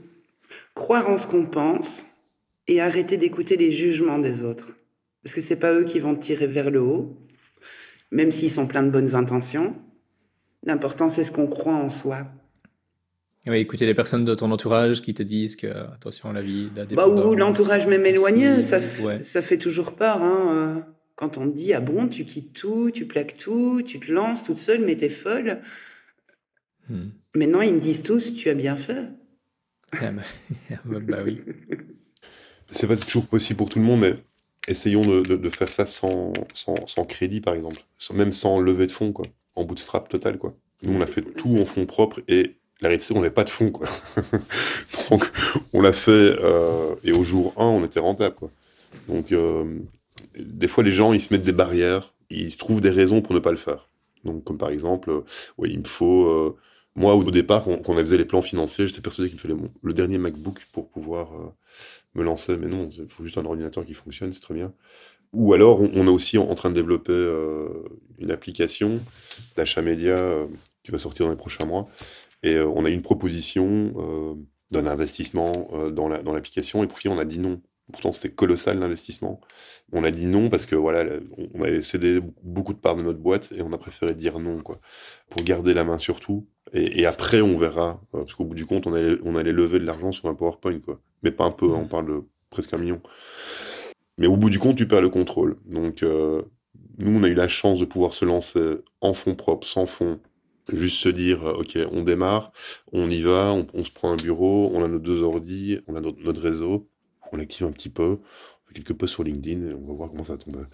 [0.74, 2.06] croire en ce qu'on pense
[2.68, 4.74] et arrêter d'écouter les jugements des autres.
[5.24, 7.18] Parce que c'est pas eux qui vont te tirer vers le haut,
[8.12, 9.74] même s'ils sont pleins de bonnes intentions
[10.64, 12.28] L'important, c'est ce qu'on croit en soi.
[13.48, 17.08] Oui, écouter les personnes de ton entourage qui te disent que, attention, la vie Bah,
[17.08, 20.22] ou l'entourage même éloigné, ça, ça fait toujours peur.
[20.22, 24.00] Hein, euh, quand on te dit, ah bon, tu quittes tout, tu plaques tout, tu
[24.00, 25.62] te lances toute seule, mais t'es folle.
[26.88, 27.10] Hmm.
[27.36, 29.10] Maintenant, ils me disent tous, tu as bien fait.
[29.94, 31.42] Ah bah, bah, oui.
[32.70, 34.16] C'est pas toujours possible pour tout le monde, mais
[34.68, 37.82] essayons de, de, faire ça sans, sans, sans, crédit, par exemple.
[38.14, 39.26] Même sans lever de fonds, quoi
[39.56, 40.56] en bootstrap total, quoi.
[40.84, 43.50] Nous, on a fait tout en fonds propres et la réalité, on n'avait pas de
[43.50, 43.88] fonds, quoi.
[45.10, 45.32] Donc,
[45.74, 48.52] on l'a fait euh, et au jour 1, on était rentable, quoi.
[49.08, 49.80] Donc, euh,
[50.38, 53.36] des fois, les gens, ils se mettent des barrières, ils se trouvent des raisons pour
[53.36, 53.90] ne pas le faire.
[54.24, 55.22] Donc, comme par exemple, euh,
[55.66, 56.58] il me faut.
[56.96, 59.94] moi, au départ, quand on avait les plans financiers, j'étais persuadé qu'il me fallait le
[59.94, 61.30] dernier MacBook pour pouvoir
[62.16, 62.58] me lancer.
[62.58, 64.74] Mais non, il faut juste un ordinateur qui fonctionne, c'est très bien.
[65.34, 67.70] Ou alors, on, est aussi en, train de développer euh,
[68.20, 69.00] une application
[69.56, 70.46] d'achat média euh,
[70.84, 71.88] qui va sortir dans les prochains mois.
[72.44, 74.38] Et euh, on a une proposition
[74.72, 76.84] d'un investissement dans l'application.
[76.84, 77.62] et pour finir, on a dit non.
[77.92, 79.42] Pourtant, c'était colossal l'investissement.
[79.92, 81.20] On a dit non parce que voilà,
[81.54, 84.62] on avait cédé beaucoup de parts de notre boîte et on a préféré dire non,
[84.62, 84.80] quoi,
[85.30, 86.48] pour garder la main sur tout.
[86.74, 89.84] Et, après, on verra, parce qu'au bout du compte, on allait, on allait lever de
[89.84, 91.02] l'argent sur un PowerPoint, quoi.
[91.22, 93.02] Mais pas un peu, on parle de presque un million.
[94.22, 95.58] Mais au bout du compte, tu perds le contrôle.
[95.66, 96.44] Donc, euh,
[97.00, 100.20] nous, on a eu la chance de pouvoir se lancer en fonds propres, sans fonds.
[100.72, 102.52] Juste se dire, euh, OK, on démarre,
[102.94, 106.02] on y va, on, se prend un bureau, on a nos deux ordi, on a
[106.02, 106.88] notre, réseau,
[107.32, 110.12] on active un petit peu, on fait quelques posts sur LinkedIn et on va voir
[110.12, 110.68] comment ça tombe.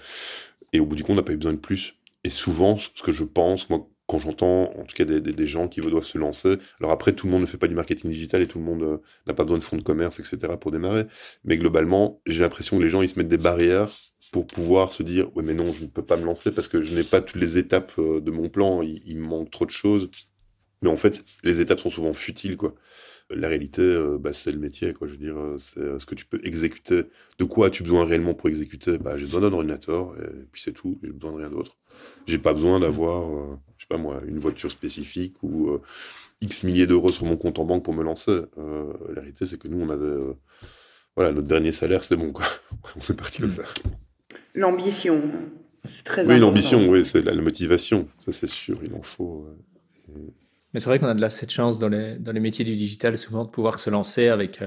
[0.74, 1.96] Et au bout du compte, on n'a pas eu besoin de plus.
[2.26, 5.82] Et souvent, ce que je pense, moi, quand j'entends en tout cas des, gens qui
[5.82, 8.48] doivent se lancer, alors après tout le monde ne fait pas du marketing digital et
[8.48, 8.98] tout le monde euh,
[9.28, 10.54] n'a pas besoin de fonds de commerce, etc.
[10.60, 11.06] pour démarrer,
[11.44, 13.90] mais globalement, j'ai l'impression que les gens ils se mettent des barrières
[14.32, 16.82] pour pouvoir se dire ouais mais non je ne peux pas me lancer parce que
[16.82, 19.66] je n'ai pas toutes les étapes euh, de mon plan, il, il, me manque trop
[19.66, 20.10] de choses.
[20.82, 22.76] Mais en fait, les étapes sont souvent futiles quoi.
[23.30, 25.08] La réalité, euh, bah, c'est le métier quoi.
[25.08, 27.04] Je veux dire, c'est ce que tu peux exécuter.
[27.40, 28.98] De quoi as-tu besoin réellement pour exécuter?
[29.00, 31.00] Bah j'ai besoin d'un ordinateur et puis c'est tout.
[31.04, 31.78] J'ai besoin de rien d'autre.
[32.26, 35.82] J'ai pas besoin d'avoir pas moi, une voiture spécifique ou euh,
[36.42, 38.32] X milliers d'euros sur mon compte en banque pour me lancer.
[38.58, 40.06] Euh, la réalité, c'est que nous, on avait.
[40.06, 40.34] Euh,
[41.16, 42.46] voilà, notre dernier salaire, c'était bon, quoi.
[42.96, 43.64] on s'est parti comme ça.
[44.54, 45.22] L'ambition,
[45.84, 46.36] c'est très important.
[46.36, 49.48] Oui, l'ambition, oui, c'est la, motivation, ça c'est sûr, il en faut.
[50.74, 52.76] Mais c'est vrai qu'on a de la, cette chance dans les, dans les métiers du
[52.76, 54.64] digital, souvent, de pouvoir se lancer avec,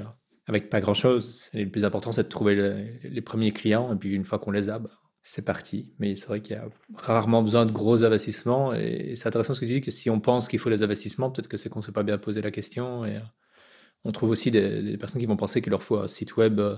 [0.46, 1.50] avec pas grand-chose.
[1.54, 2.56] Et le plus important, c'est de trouver
[3.02, 4.90] les premiers clients, et puis une fois qu'on les a, bah,
[5.22, 5.92] c'est parti.
[5.98, 6.64] Mais c'est vrai qu'il y a
[6.94, 8.72] rarement besoin de gros investissements.
[8.74, 11.30] Et c'est intéressant ce que tu dis, que si on pense qu'il faut des investissements,
[11.30, 13.04] peut-être que c'est qu'on ne s'est pas bien posé la question.
[13.04, 13.20] Et euh,
[14.04, 16.76] on trouve aussi des, personnes qui vont penser qu'il leur faut un site web euh,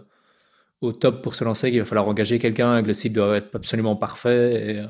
[0.81, 3.55] au top pour se lancer, qu'il va falloir engager quelqu'un, que le site doit être
[3.55, 4.81] absolument parfait.
[4.81, 4.87] Euh,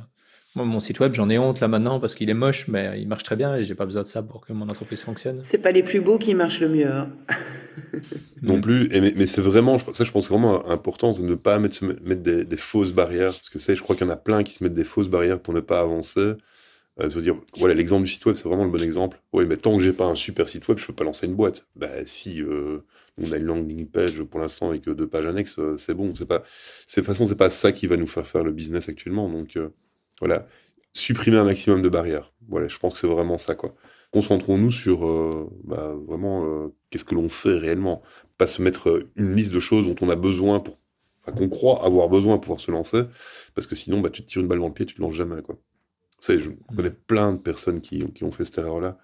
[0.54, 3.08] moi, mon site web, j'en ai honte là maintenant parce qu'il est moche, mais il
[3.08, 5.40] marche très bien et j'ai pas besoin de ça pour que mon entreprise fonctionne.
[5.42, 6.90] C'est pas les plus beaux qui marchent le mieux.
[6.90, 7.10] Hein.
[8.42, 11.84] non plus, et mais, c'est vraiment, ça je pense vraiment important, de ne pas mettre,
[11.84, 14.52] mettre des, fausses barrières, parce que ça, je crois qu'il y en a plein qui
[14.52, 16.32] se mettent des fausses barrières pour ne pas avancer.
[17.00, 19.22] Euh, se dire, voilà, l'exemple du site web, c'est vraiment le bon exemple.
[19.32, 21.34] Oui, mais tant que j'ai pas un super site web, je peux pas lancer une
[21.34, 21.66] boîte.
[21.74, 22.84] Bah si euh,
[23.20, 26.14] on a une landing page pour l'instant avec deux pages annexes, euh, c'est bon.
[26.14, 26.44] C'est pas, de
[26.94, 29.28] toute façon, c'est pas ça qui va nous faire faire le business actuellement.
[29.28, 29.70] Donc euh,
[30.22, 30.46] voilà,
[30.92, 32.32] supprimer un maximum de barrières.
[32.48, 33.74] Voilà, je pense que c'est vraiment ça, quoi.
[34.12, 38.02] Concentrons-nous sur euh, bah, vraiment euh, qu'est-ce que l'on fait réellement.
[38.38, 40.78] Pas se mettre euh, une liste de choses dont on a besoin pour,
[41.36, 43.02] qu'on croit avoir besoin pour pouvoir se lancer,
[43.56, 45.14] parce que sinon, bah, tu te tires une balle dans le pied, tu te lances
[45.14, 45.58] jamais, quoi.
[46.28, 48.98] je connais plein de personnes qui, qui ont fait cette erreur-là.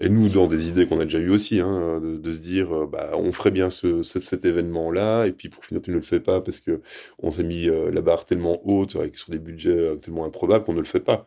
[0.00, 2.86] Et nous, dans des idées qu'on a déjà eues aussi, hein, de, se dire, euh,
[2.86, 6.20] bah, on ferait bien ce, cet événement-là, et puis pour finir, tu ne le fais
[6.20, 6.80] pas parce que
[7.18, 10.64] on s'est mis euh, la barre tellement haute, avec, sur des budgets euh, tellement improbables
[10.64, 11.26] qu'on ne le fait pas.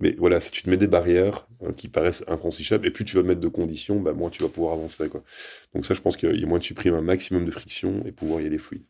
[0.00, 3.22] Mais voilà, si tu te mets des barrières qui paraissent infranchissable, et plus tu vas
[3.22, 5.08] mettre de conditions, bah, moins tu vas pouvoir avancer.
[5.08, 5.22] Quoi.
[5.74, 8.12] Donc ça, je pense qu'il y a moins de supprimer un maximum de friction et
[8.12, 8.84] pouvoir y aller fluide.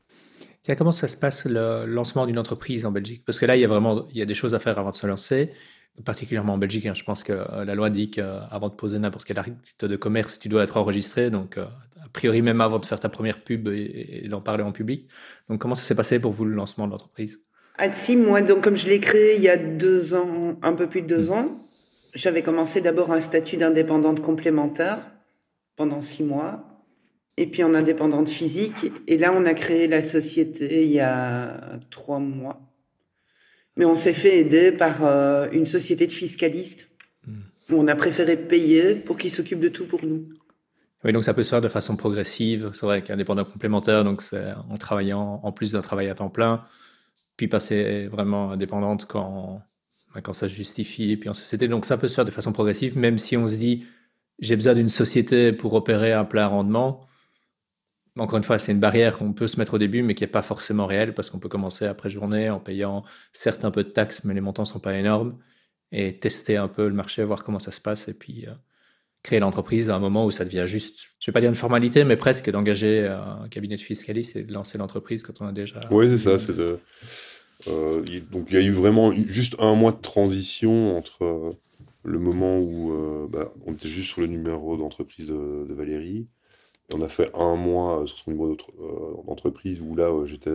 [0.76, 3.22] Comment ça se passe le lancement d'une entreprise en Belgique?
[3.24, 4.90] Parce que là, il y a vraiment il y a des choses à faire avant
[4.90, 5.52] de se lancer
[6.04, 6.86] particulièrement en Belgique.
[6.86, 6.94] Hein.
[6.94, 10.38] je pense que euh, la loi dit qu'avant de poser n'importe quel acte de commerce,
[10.38, 11.30] tu dois être enregistré.
[11.30, 11.64] Donc, euh,
[12.04, 15.08] a priori, même avant de faire ta première pub et, d'en parler en public.
[15.48, 17.40] Donc, comment ça s'est passé pour vous le lancement de l'entreprise?
[17.78, 21.02] Adsim, moi, donc, comme je l'ai créé il y a deux ans, un peu plus
[21.02, 21.34] de deux hmm.
[21.34, 21.58] ans,
[22.14, 24.98] j'avais commencé d'abord un statut d'indépendante complémentaire
[25.76, 26.64] pendant six mois.
[27.40, 28.92] Et puis en indépendante physique.
[29.08, 32.70] Et là, on a créé la société il y a trois mois
[33.80, 36.90] mais on s'est fait aider par euh, une société de fiscalistes
[37.70, 40.28] où on a préféré payer pour qu'ils s'occupent de tout pour nous.
[41.02, 42.70] Oui, donc ça peut se faire de façon progressive.
[42.74, 46.62] C'est vrai qu'indépendant complémentaire, donc c'est en travaillant en plus d'un travail à temps plein,
[47.38, 49.62] puis passer vraiment indépendante quand,
[50.14, 51.66] bah, quand ça se justifie, et puis en société.
[51.68, 53.86] Donc ça peut se faire de façon progressive, même si on se dit
[54.40, 57.06] j'ai besoin d'une société pour opérer un plein rendement
[58.20, 60.28] encore une fois, c'est une barrière qu'on peut se mettre au début, mais qui n'est
[60.30, 63.02] pas forcément réelle, parce qu'on peut commencer après journée en payant
[63.32, 65.38] certes un peu de taxes, mais les montants ne sont pas énormes,
[65.90, 68.52] et tester un peu le marché, voir comment ça se passe, et puis euh,
[69.22, 71.56] créer l'entreprise à un moment où ça devient juste, je ne vais pas dire une
[71.56, 75.52] formalité, mais presque d'engager un cabinet de fiscaliste et de lancer l'entreprise quand on a
[75.52, 75.80] déjà...
[75.90, 76.52] Oui, c'est ça.
[77.68, 81.50] Euh, donc il y a eu vraiment juste un mois de transition entre euh,
[82.04, 86.26] le moment où bah, on était juste sur le numéro d'entreprise de Valérie,
[86.94, 90.50] on a fait un mois euh, sur son numéro euh, d'entreprise où là, euh, j'étais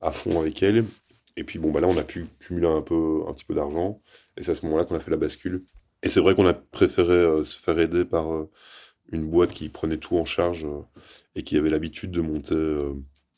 [0.00, 0.84] à fond avec elle.
[1.36, 4.00] Et puis bon, bah là, on a pu cumuler un, peu, un petit peu d'argent.
[4.36, 5.64] Et c'est à ce moment-là qu'on a fait la bascule.
[6.02, 8.26] Et c'est vrai qu'on a préféré se faire aider par
[9.12, 10.66] une boîte qui prenait tout en charge
[11.34, 12.54] et qui avait l'habitude de monter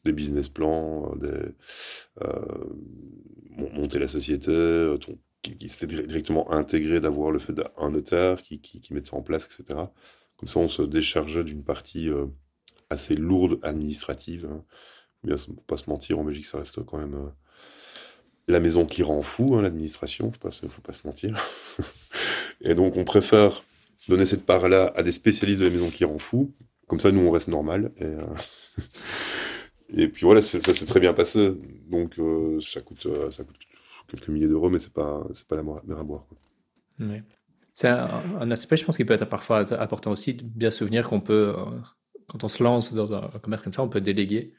[0.05, 1.55] des business plans, des,
[3.57, 4.95] monter la société,
[5.43, 9.17] qui, qui s'était directement intégré d'avoir le fait d'un notaire qui, qui, qui mette ça
[9.17, 9.81] en place, etc.
[10.39, 12.27] Comme ça, on se déchargeait d'une partie euh,
[12.91, 14.49] assez lourde administrative.
[14.51, 14.65] Hein.
[15.25, 15.35] Bien,
[15.67, 17.29] pas se mentir, en Belgique, ça reste quand même euh,
[18.47, 21.37] la maison qui rend fou, hein, l'administration, faut pas, faut pas se mentir.
[22.61, 23.65] et donc, on préfère
[24.09, 26.55] donner cette part-là à des spécialistes de la maison qui rend fou.
[26.87, 27.93] Comme ça, nous, on reste normal.
[27.99, 28.27] Et, euh,
[29.91, 31.53] et puis voilà, ça s'est très bien passé.
[31.89, 32.15] Donc,
[32.61, 33.57] ça, coûte, ça coûte
[34.07, 36.27] quelques milliers d'euros, mais c'est pas, pas la mer à boire.
[37.01, 37.23] Oui.
[37.79, 41.09] C'est un, aspect, je pense, qui peut être parfois important aussi de bien se souvenir
[41.09, 41.65] qu'on peut, euh,
[42.27, 44.53] quand on se lance dans un commerce comme ça, on peut déléguer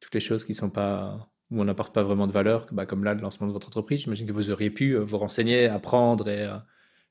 [0.00, 3.04] toutes les choses qui sont pas où on n'apporte pas vraiment de valeur, bah, comme
[3.04, 4.00] là, le lancement de votre entreprise.
[4.00, 6.48] J'imagine que vous auriez pu vous renseigner, apprendre et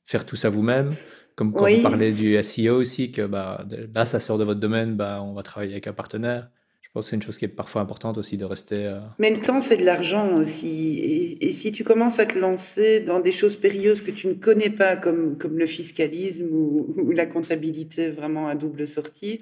[0.06, 0.90] faire tout ça vous-même.
[1.36, 4.96] Comme quand vous parlez du SEO aussi, que bah, là, ça sort de votre domaine,
[4.96, 6.50] bah, on va travailler avec un partenaire.
[6.94, 8.86] Pense que c'est une chose qui est parfois importante aussi de rester.
[8.86, 11.38] Euh, Mais le temps, c'est de l'argent aussi.
[11.42, 14.70] Et, si tu commences à te lancer dans des choses périlleuses que tu ne connais
[14.70, 19.42] pas, comme, le fiscalisme ou, la comptabilité vraiment à double sortie,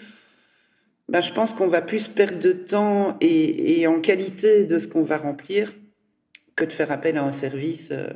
[1.10, 4.88] bah, je pense qu'on va plus perdre de temps et, et en qualité de ce
[4.88, 5.74] qu'on va remplir
[6.56, 7.90] que de faire appel à un service.
[7.92, 8.08] Euh,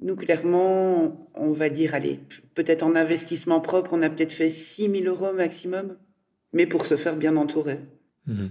[0.00, 2.20] nous, clairement, on va dire, allez,
[2.54, 5.96] peut-être en investissement propre, on a peut-être fait 6 000 euros maximum,
[6.52, 7.78] mais pour se faire bien entourer.
[8.26, 8.50] Mhm.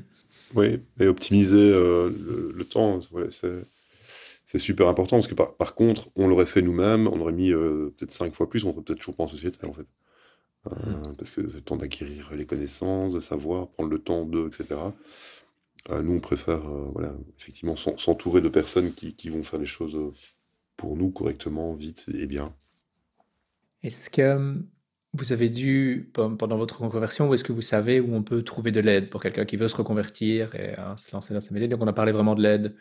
[0.56, 2.12] Oui, et optimiser euh,
[2.54, 3.00] le, temps,
[3.30, 7.94] c'est super important, parce que par, contre, on l'aurait fait nous-mêmes, on aurait mis euh,
[7.98, 9.88] peut-être 5 fois plus, on serait peut-être toujours pas en société, en fait.
[10.68, 11.16] Euh, mhm.
[11.18, 14.80] Parce que c'est le temps d'acquérir les connaissances, de savoir, prendre le temps de, etc.
[15.90, 16.62] nous, on préfère,
[16.94, 19.98] voilà, effectivement, s'entourer de personnes qui, qui, vont faire les choses
[20.76, 22.54] pour nous correctement, vite et bien.
[23.84, 24.62] Est-ce que
[25.14, 28.72] vous avez dû, pendant votre reconversion, ou est-ce que vous savez où on peut trouver
[28.72, 31.68] de l'aide pour quelqu'un qui veut se reconvertir et hein, se lancer dans ces métiers?
[31.68, 32.76] Donc, on a parlé vraiment de l'aide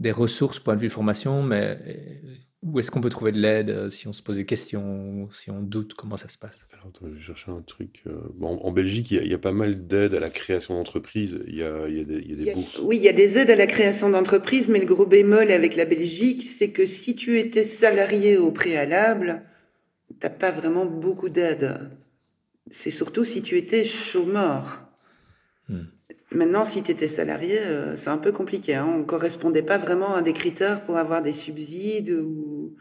[0.00, 2.14] des ressources point de vue formation, mais euh,
[2.62, 5.50] où est-ce qu'on peut trouver de l'aide euh, si on se pose des questions, si
[5.50, 6.66] on doute, comment ça se passe?
[6.72, 8.02] Alors, je vais chercher un truc.
[8.06, 11.44] Euh, bon, en Belgique, il y, a, pas mal d'aides à la création d'entreprises.
[11.46, 12.80] Il, y a, il y a des, il y a des bourses.
[12.82, 15.76] Oui, il y a des aides à la création d'entreprises, mais le gros bémol avec
[15.76, 19.44] la Belgique, c'est que si tu étais salarié au préalable,
[20.08, 21.90] tu n'as pas vraiment beaucoup d'aide.
[22.70, 24.88] C'est surtout si tu étais chômeur.
[25.68, 25.84] Hmm.
[26.30, 28.74] Maintenant, si tu étais salarié, euh, c'est un peu compliqué.
[28.74, 28.86] Hein.
[28.88, 32.74] On ne correspondait pas vraiment à des critères pour avoir des subsides ou,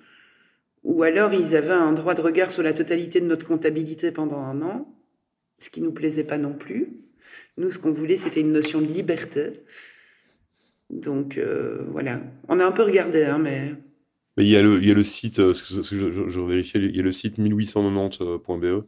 [0.84, 4.40] ou alors ils avaient un droit de regard sur la totalité de notre comptabilité pendant
[4.40, 4.94] un an,
[5.60, 6.88] ce qui nous plaisait pas non plus.
[7.58, 9.54] Nous, ce qu'on voulait, c'était une notion de liberté.
[10.90, 13.74] Donc euh, voilà, on a un peu regardé, hein, mais...
[14.38, 17.04] Il y, a le, il y a le site, euh, je, vérifiais, il y a
[17.04, 18.88] le site 1890.be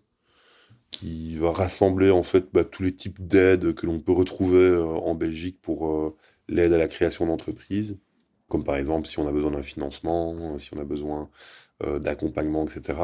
[0.89, 4.85] qui va rassembler en fait bah, tous les types d'aides que l'on peut retrouver euh,
[4.85, 6.15] en Belgique pour euh,
[6.47, 7.99] l'aide à la création d'entreprises,
[8.47, 11.29] comme par exemple si on a besoin d'un financement, si on a besoin
[11.99, 12.97] d'accompagnement, etc.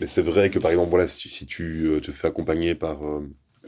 [0.00, 3.00] Mais c'est vrai que par exemple, voilà, si tu te fais accompagner par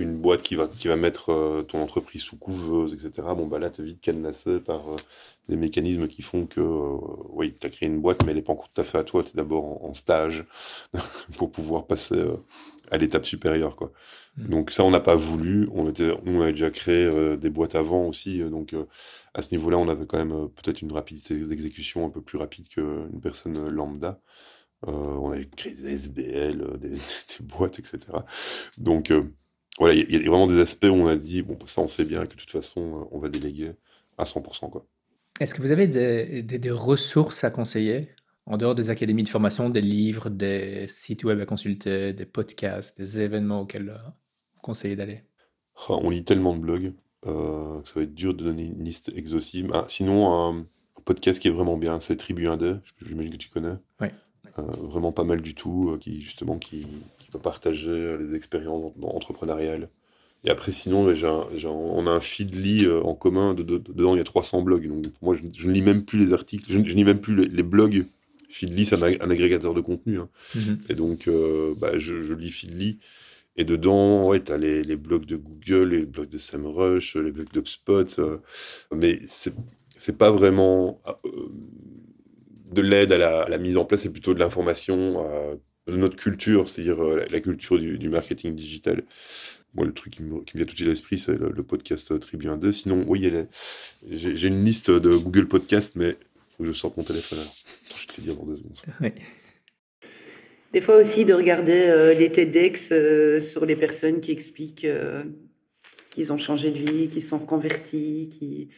[0.03, 3.71] une boîte qui va, qui va mettre ton entreprise sous couveuse, etc., bon, bah là,
[3.71, 4.83] tu es vite cadenassé par
[5.49, 6.61] des mécanismes qui font que,
[7.31, 9.05] oui, tu as créé une boîte, mais elle n'est pas encore tout à fait à
[9.05, 10.45] toi, tu es d'abord en, stage
[11.37, 12.23] pour pouvoir passer
[12.93, 13.93] à l'étape supérieure quoi.
[14.37, 14.49] Mm.
[14.49, 17.75] Donc ça on n'a pas voulu, on était on avait déjà créé euh, des boîtes
[17.75, 18.87] avant aussi euh, donc euh,
[19.35, 22.69] à ce niveau-là, on avait quand même peut-être une rapidité d'exécution un peu plus rapide
[22.69, 24.21] qu'une personne lambda.
[24.87, 26.99] on avait créé des SBL, des,
[27.41, 27.99] boîtes, etc.
[28.77, 29.11] Donc
[29.79, 32.05] voilà, il y, a vraiment des aspects où on a dit, bon, ça on sait
[32.05, 33.73] bien que de toute façon, on va déléguer
[34.19, 34.71] à 100%.
[34.71, 34.87] Quoi.
[35.41, 38.09] Est-ce que vous avez des, des, ressources à conseiller
[38.47, 42.99] en dehors des académies de formation, des livres, des sites web à consulter, des podcasts,
[42.99, 43.99] des événements auxquels euh,
[44.55, 45.23] vous conseillez d'aller?
[45.77, 46.93] Ah, On lit tellement de blogs
[47.27, 49.71] euh, que ça va être dur de donner une liste exhaustive.
[49.73, 50.67] Ah, sinon, un,
[51.05, 53.75] podcast qui est vraiment bien, c'est Tribu 1D, j'imagine que tu connais.
[54.01, 54.07] Oui.
[54.59, 56.87] Euh, vraiment pas mal du tout, qui justement qui,
[57.39, 59.89] partager les expériences entrepreneuriales.
[60.45, 63.55] Et après, sinon, on a un feedly en commun.
[63.55, 64.89] dedans, il y a 300 blogs.
[64.89, 66.65] Donc, pour moi, je, ne lis même plus les articles.
[66.69, 68.05] Je, ne lis même plus les blogs
[68.53, 70.19] Feedly, c'est un, agrégateur de contenu.
[70.19, 70.29] Hein.
[70.55, 70.81] Mhm.
[70.91, 72.99] Et donc, euh, bah, je, lis Feedly.
[73.57, 77.33] Et dedans, ouais, tu as les, les, blogs de Google, les blogs de SEMrush, les
[77.33, 78.19] blogs d'UpSpot.
[78.19, 78.39] Euh,
[78.95, 81.31] mais c'est, pas vraiment euh,
[82.71, 85.23] de l'aide à la, mise en place, c'est plutôt de l'information
[85.53, 89.03] de notre culture, c'est-à-dire la, culture du, marketing digital.
[89.75, 92.57] Moi, le truc qui me, vient tout de suite à l'esprit, c'est le, podcast Tribune
[92.59, 92.73] 2.
[92.73, 93.31] Sinon, oui,
[94.11, 96.17] j'ai, une liste de Google Podcast, mais
[96.61, 97.55] je sors mon téléphone alors.
[97.97, 99.13] Je te l'ai dit dans deux secondes.
[100.73, 105.23] Des fois aussi de regarder euh, les TEDx euh, sur les personnes qui expliquent euh,
[106.11, 108.71] qu'ils ont changé de vie, qu'ils sont convertis, qui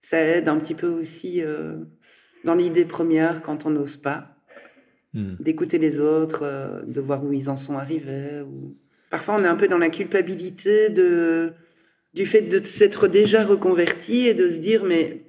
[0.00, 1.42] ça aide un petit peu aussi
[2.44, 4.36] dans l'idée première quand on n'ose pas,
[5.14, 5.34] hmm.
[5.40, 8.42] d'écouter les autres, de voir où ils en sont arrivés.
[8.42, 8.76] Ou...
[9.10, 11.52] Parfois on est un peu dans la culpabilité de
[12.14, 15.22] du fait de s'être déjà reconverti et de se dire mais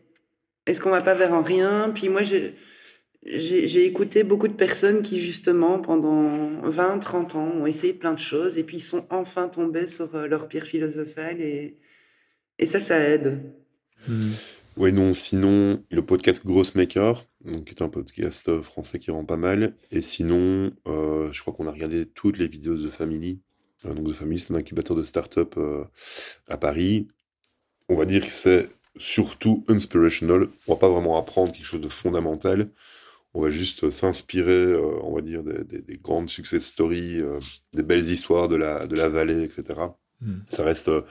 [0.65, 1.91] est-ce qu'on va pas vers un rien?
[1.93, 7.93] Puis moi, j'ai écouté beaucoup de personnes qui, justement, pendant 20, 30 ans, ont essayé
[7.93, 11.77] plein de choses et puis sont enfin tombés sur euh, leur pierre philosophale et,
[12.59, 13.41] et ça, ça aide.
[14.07, 14.31] Hmm.
[14.77, 19.25] Oui, non, sinon, le podcast Grossmaker, donc, qui est un podcast euh, français qui rend
[19.25, 19.75] pas mal.
[19.91, 23.41] Et sinon, euh, je crois qu'on a regardé toutes les vidéos de The Family.
[23.83, 25.59] donc, The Family, c'est un incubateur de start-up
[26.47, 27.07] à Paris.
[27.89, 30.47] On va dire que c'est surtout inspirational.
[30.67, 32.69] On va pas vraiment apprendre quelque chose de fondamental.
[33.33, 37.39] On va juste s'inspirer, euh, on va dire, des, grandes success stories, euh,
[37.73, 39.79] des belles histoires de la, de la vallée, etc.
[40.21, 40.39] Hmm.
[40.47, 41.01] Ça reste euh,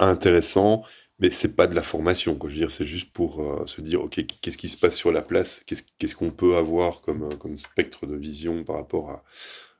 [0.00, 0.82] intéressant,
[1.20, 2.34] mais c'est pas de la formation.
[2.34, 2.50] Quoi.
[2.50, 5.22] Je veux dire, c'est juste pour se dire, ok, qu'est-ce qui se passe sur la
[5.22, 5.62] place?
[5.66, 9.22] Qu'est-ce qu'on peut avoir comme, comme spectre de vision par rapport à,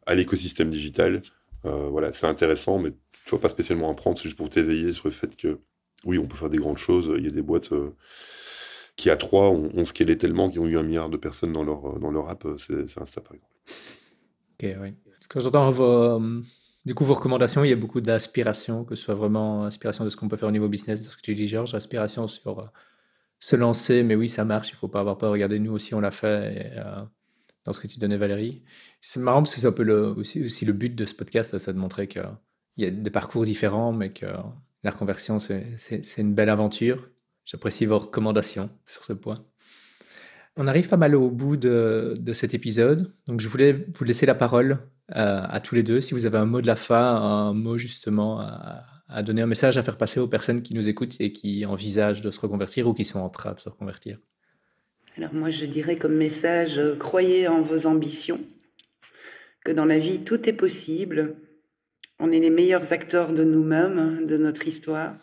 [0.06, 1.22] à l'écosystème digital?
[1.64, 2.92] Voilà, c'est intéressant, mais
[3.24, 5.60] tu vas pas spécialement apprendre, c'est juste pour t'éveiller sur le fait que
[6.04, 7.12] oui, on peut faire des grandes choses.
[7.18, 7.94] Il y a des boîtes euh,
[8.96, 11.98] qui, à trois, ont, scalé tellement, qui ont eu un milliard de personnes dans leur,
[11.98, 12.46] dans leur app.
[12.56, 13.52] C'est Insta, par exemple.
[14.58, 14.94] Ok, oui.
[15.70, 16.40] Vos, euh,
[16.86, 20.10] du coup, vos recommandations, il y a beaucoup d'aspiration, que ce soit vraiment inspiration de
[20.10, 22.60] ce qu'on peut faire au niveau business, de ce que tu dis, Georges, aspiration sur
[22.60, 22.64] euh,
[23.38, 25.32] se lancer, mais oui, ça marche, il faut pas avoir peur.
[25.32, 26.72] Regardez, nous aussi, on l'a fait.
[27.64, 28.62] dans ce que tu donnais, Valérie.
[29.00, 31.72] C'est marrant parce que c'est un peu aussi, aussi le but de ce podcast, c'est
[31.72, 32.22] de montrer qu'il
[32.76, 34.26] y a des parcours différents, mais que
[34.82, 37.08] la reconversion, c'est une belle aventure.
[37.44, 39.44] J'apprécie vos recommandations sur ce point.
[40.56, 44.34] On arrive pas mal au bout de, cet épisode, donc je voulais vous laisser la
[44.34, 44.78] parole euh,
[45.12, 46.00] à tous les deux.
[46.00, 49.76] Si vous avez un mot de la fin, un mot justement à, donner, un message
[49.76, 52.94] à faire passer aux personnes qui nous écoutent et qui envisagent de se reconvertir ou
[52.94, 54.18] qui sont en train de se reconvertir.
[55.16, 58.40] Alors moi, je dirais comme message, euh, croyez en vos ambitions,
[59.64, 61.36] que dans la vie, tout est possible,
[62.18, 65.14] on est les meilleurs acteurs de nous-mêmes, de notre histoire.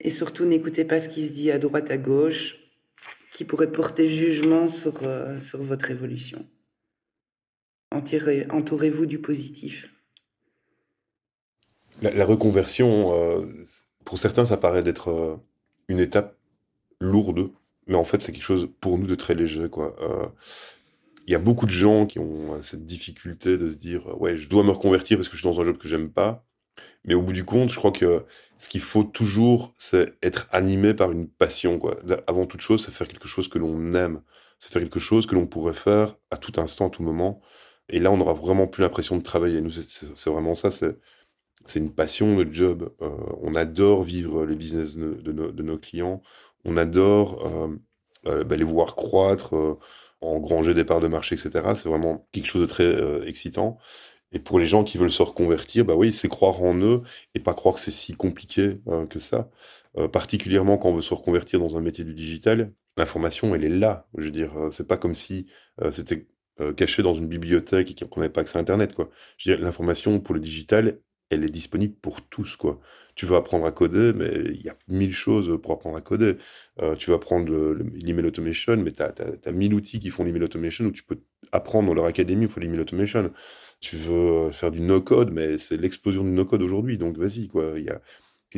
[0.00, 2.56] Et surtout, n'écoutez pas ce qui se dit à droite, à gauche,
[3.32, 6.46] qui pourrait porter jugement sur, euh, sur votre évolution.
[7.90, 9.92] Entourez-vous du positif.
[12.02, 13.46] La, reconversion, euh,
[14.04, 15.36] pour certains, ça paraît d'être euh,
[15.88, 16.38] une étape
[17.00, 17.50] lourde,
[17.86, 19.68] mais en fait, c'est quelque chose pour nous de très léger.
[19.68, 19.94] Quoi
[21.30, 24.16] il y a beaucoup de gens qui ont euh, cette difficulté de se dire euh,
[24.16, 26.44] ouais je dois me reconvertir parce que je suis dans un job que j'aime pas
[27.04, 28.24] mais au bout du compte je crois que
[28.58, 32.92] ce qu'il faut toujours c'est être animé par une passion quoi avant toute chose c'est
[32.92, 34.22] faire quelque chose que l'on aime
[34.58, 37.40] c'est faire quelque chose que l'on pourrait faire à tout instant à tout moment
[37.90, 41.92] et là on n'aura vraiment plus l'impression de travailler nous c'est vraiment ça c'est une
[41.92, 43.10] passion le job euh,
[43.42, 46.22] on adore vivre les business de, nos, clients
[46.64, 47.48] on adore
[48.24, 49.54] bah, les voir croître
[50.20, 51.72] engranger des parts de marché, etc.
[51.74, 53.78] C'est vraiment quelque chose de très euh, excitant.
[54.32, 57.02] Et pour les gens qui veulent se reconvertir, bah oui, c'est croire en eux
[57.34, 59.50] et pas croire que c'est si compliqué euh, que ça.
[59.98, 63.68] Euh, particulièrement quand on veut se reconvertir dans un métier du digital, l'information, elle est
[63.68, 64.06] là.
[64.16, 65.46] Je veux dire, c'est pas comme si
[65.90, 66.28] c'était
[66.76, 69.10] caché dans une bibliothèque et qu'on n'avait pas accès à Internet, quoi.
[69.36, 70.98] Je l'information pour le digital,
[71.30, 72.80] elle est disponible pour tous, quoi
[73.20, 76.36] tu veux apprendre à coder, mais il y a mille choses pour apprendre à coder.
[76.80, 77.52] Euh, tu vas apprendre
[78.02, 81.18] l'email automation, mais tu as, mille outils qui font l'email automation où tu peux
[81.52, 83.30] apprendre dans leur académie pour l'email automation.
[83.80, 87.48] Tu veux faire du no-code, mais c'est l'explosion du no-code aujourd'hui, donc vas-y.
[87.48, 87.74] quoi.
[87.76, 88.00] Il y a...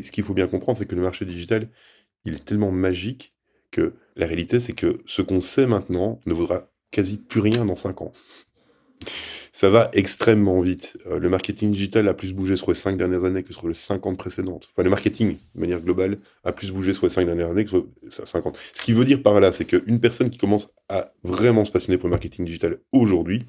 [0.00, 1.68] Ce qu'il faut bien comprendre, c'est que le marché digital,
[2.24, 3.34] il est tellement magique
[3.72, 7.76] que la réalité, c'est que ce qu'on sait maintenant ne vaudra quasi plus rien dans
[7.76, 8.12] 5 ans
[9.52, 10.98] ça va extrêmement vite.
[11.06, 13.74] Euh, le marketing digital a plus bougé sur les cinq dernières années que sur les
[13.74, 14.68] 50 précédentes.
[14.72, 17.70] Enfin, le marketing, de manière globale, a plus bougé sur les cinq dernières années que
[17.70, 18.58] sur les 50.
[18.74, 21.98] Ce qui veut dire par là, c'est qu'une personne qui commence à vraiment se passionner
[21.98, 23.44] pour le marketing digital aujourd'hui,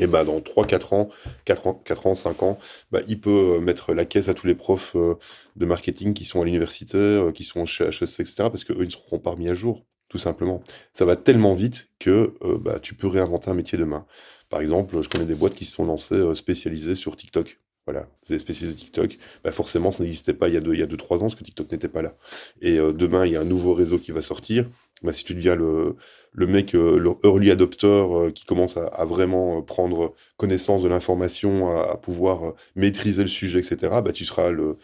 [0.00, 1.08] et eh ben dans 3-4 ans,
[1.44, 2.58] 4 ans, 4 ans, 5 ans,
[2.92, 5.14] bah, il peut euh, mettre la caisse à tous les profs euh,
[5.56, 8.90] de marketing qui sont à l'université, qui sont chez HSC, etc., parce qu'eux, ils ne
[8.90, 10.62] seront pas remis à jour, tout simplement.
[10.92, 14.06] Ça va tellement vite que bah, tu peux réinventer un métier demain.
[14.48, 17.60] Par exemple, je connais des boîtes qui se sont lancées euh, spécialisées sur TikTok.
[17.86, 19.18] Voilà, c'est spécialisé TikTok.
[19.42, 21.22] Bah forcément, ça n'existait pas il y a 2-3 il y a deux, trois ans,
[21.22, 22.16] parce que TikTok n'était pas là.
[22.60, 24.66] Et euh, demain, il y a un nouveau réseau qui va sortir.
[25.02, 25.96] Bah, si tu deviens le,
[26.32, 28.04] le mec, euh, le early adopter
[28.34, 34.12] qui commence à, vraiment prendre connaissance de l'information, à, pouvoir maîtriser le sujet, etc., bah,
[34.12, 34.76] tu seras le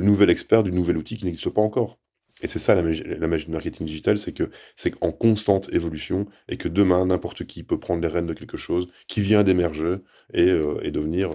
[0.00, 1.98] nouvel expert du nouvel outil qui n'existe pas encore.
[2.42, 3.02] Et c'est ça la magie,
[3.46, 7.78] du marketing digital, c'est que c'est en constante évolution et que demain n'importe qui peut
[7.78, 9.96] prendre les rênes de quelque chose qui vient d'émerger
[10.34, 11.34] et, euh, devenir euh,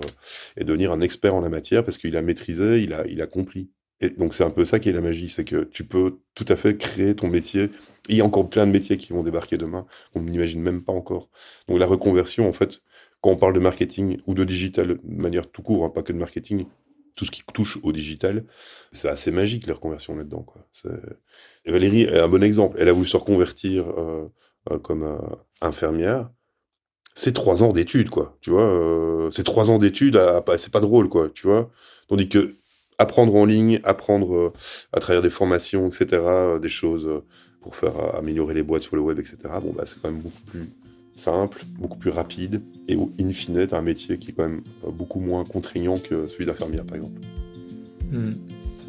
[0.57, 3.27] et devenir un expert en la matière parce qu'il a maîtrisé, il a il a
[3.27, 3.69] compris.
[4.01, 6.45] Et donc c'est un peu ça qui est la magie, c'est que tu peux tout
[6.49, 7.69] à fait créer ton métier.
[8.09, 10.93] il y a encore plein de métiers qui vont débarquer demain qu'on n'imagine même pas
[10.93, 11.29] encore.
[11.67, 12.81] Donc la reconversion, en fait,
[13.21, 16.11] quand on parle de marketing ou de digital de manière tout court, hein, pas que
[16.11, 16.65] de marketing,
[17.15, 18.43] tout ce qui touche au digital,
[18.91, 20.43] c'est assez magique les reconversions là-dedans.
[20.43, 20.65] Quoi.
[21.65, 22.77] Valérie est un bon exemple.
[22.79, 24.31] Elle a voulu se reconvertir euh,
[24.71, 25.17] euh, comme euh,
[25.61, 26.29] infirmière.
[27.15, 28.37] C'est trois ans d'études, quoi.
[28.41, 30.19] Tu vois, c'est trois ans d'études,
[30.57, 31.29] c'est pas drôle, quoi.
[31.29, 31.69] Tu vois,
[32.07, 32.55] tandis que
[32.97, 34.51] apprendre en ligne, apprendre
[34.93, 36.23] à travers des formations, etc.,
[36.59, 37.21] des choses
[37.61, 39.37] pour faire améliorer les boîtes sur le web, etc.
[39.61, 40.67] Bon, bah, c'est quand même beaucoup plus
[41.15, 44.61] simple, beaucoup plus rapide, et in fine, tu un métier qui est quand même
[44.91, 47.19] beaucoup moins contraignant que celui d'infirmière, par exemple.
[48.11, 48.31] Hmm.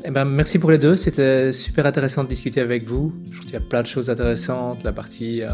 [0.05, 0.97] eh ben, merci pour les deux.
[0.97, 3.13] C'était super intéressant de discuter avec vous.
[3.27, 4.83] Je trouve qu'il y a plein de choses intéressantes.
[4.85, 5.49] La partie, euh,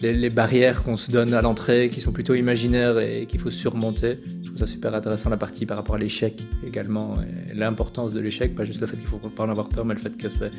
[0.00, 4.16] les, barrières qu'on se donne à l'entrée, qui sont plutôt imaginaires et qu'il faut surmonter.
[4.42, 5.30] Je trouve ça super intéressant.
[5.30, 7.16] La partie par rapport à l'échec également.
[7.54, 10.00] L'importance de l'échec, pas juste le fait qu'il faut pas en avoir peur, mais le
[10.00, 10.50] fait que c'est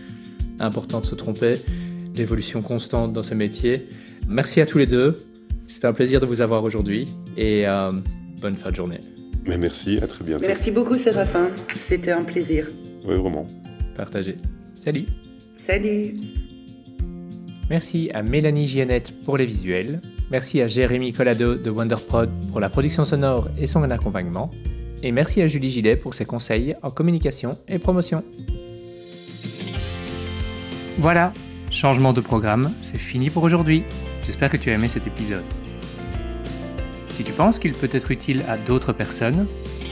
[0.60, 1.58] important de se tromper.
[2.16, 3.90] L'évolution constante dans ce métier.
[4.28, 5.18] Merci à tous les deux.
[5.68, 7.08] C'était un plaisir de vous avoir aujourd'hui
[7.38, 7.92] et euh,
[8.42, 9.00] bonne fin de journée.
[9.46, 10.46] Mais merci, à très bientôt.
[10.48, 12.70] Merci beaucoup Séraphin, c'était un plaisir.
[13.06, 13.46] Oui, vraiment.
[13.96, 14.38] Partagez.
[14.74, 15.06] Salut.
[15.58, 16.16] Salut.
[17.70, 20.02] Merci à Mélanie Giannette pour les visuels.
[20.32, 24.50] Merci à Jérémy Collado de WonderProd pour la production sonore et son accompagnement.
[25.04, 28.24] Et merci à Julie Gillet pour ses conseils en communication et promotion.
[30.98, 31.34] Voilà,
[31.70, 33.84] changement de programme, c'est fini pour aujourd'hui.
[34.26, 35.44] J'espère que tu as aimé cet épisode.
[37.08, 39.48] Si tu penses qu'il peut être utile à d'autres personnes,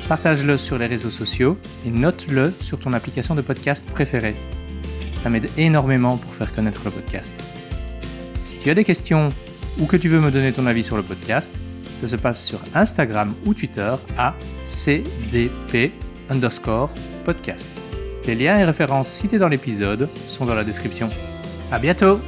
[0.10, 4.36] partage-le sur les réseaux sociaux et note-le sur ton application de podcast préférée.
[5.16, 7.42] Ça m'aide énormément pour faire connaître le podcast.
[8.42, 9.30] Si tu as des questions
[9.80, 11.54] ou que tu veux me donner ton avis sur le podcast,
[11.96, 14.34] ça se passe sur Instagram ou Twitter à
[14.66, 15.92] cdp
[16.30, 16.90] underscore
[17.24, 17.70] podcast.
[18.26, 21.10] Les liens et références cités dans l'épisode sont dans la description.
[21.72, 22.20] À bientôt!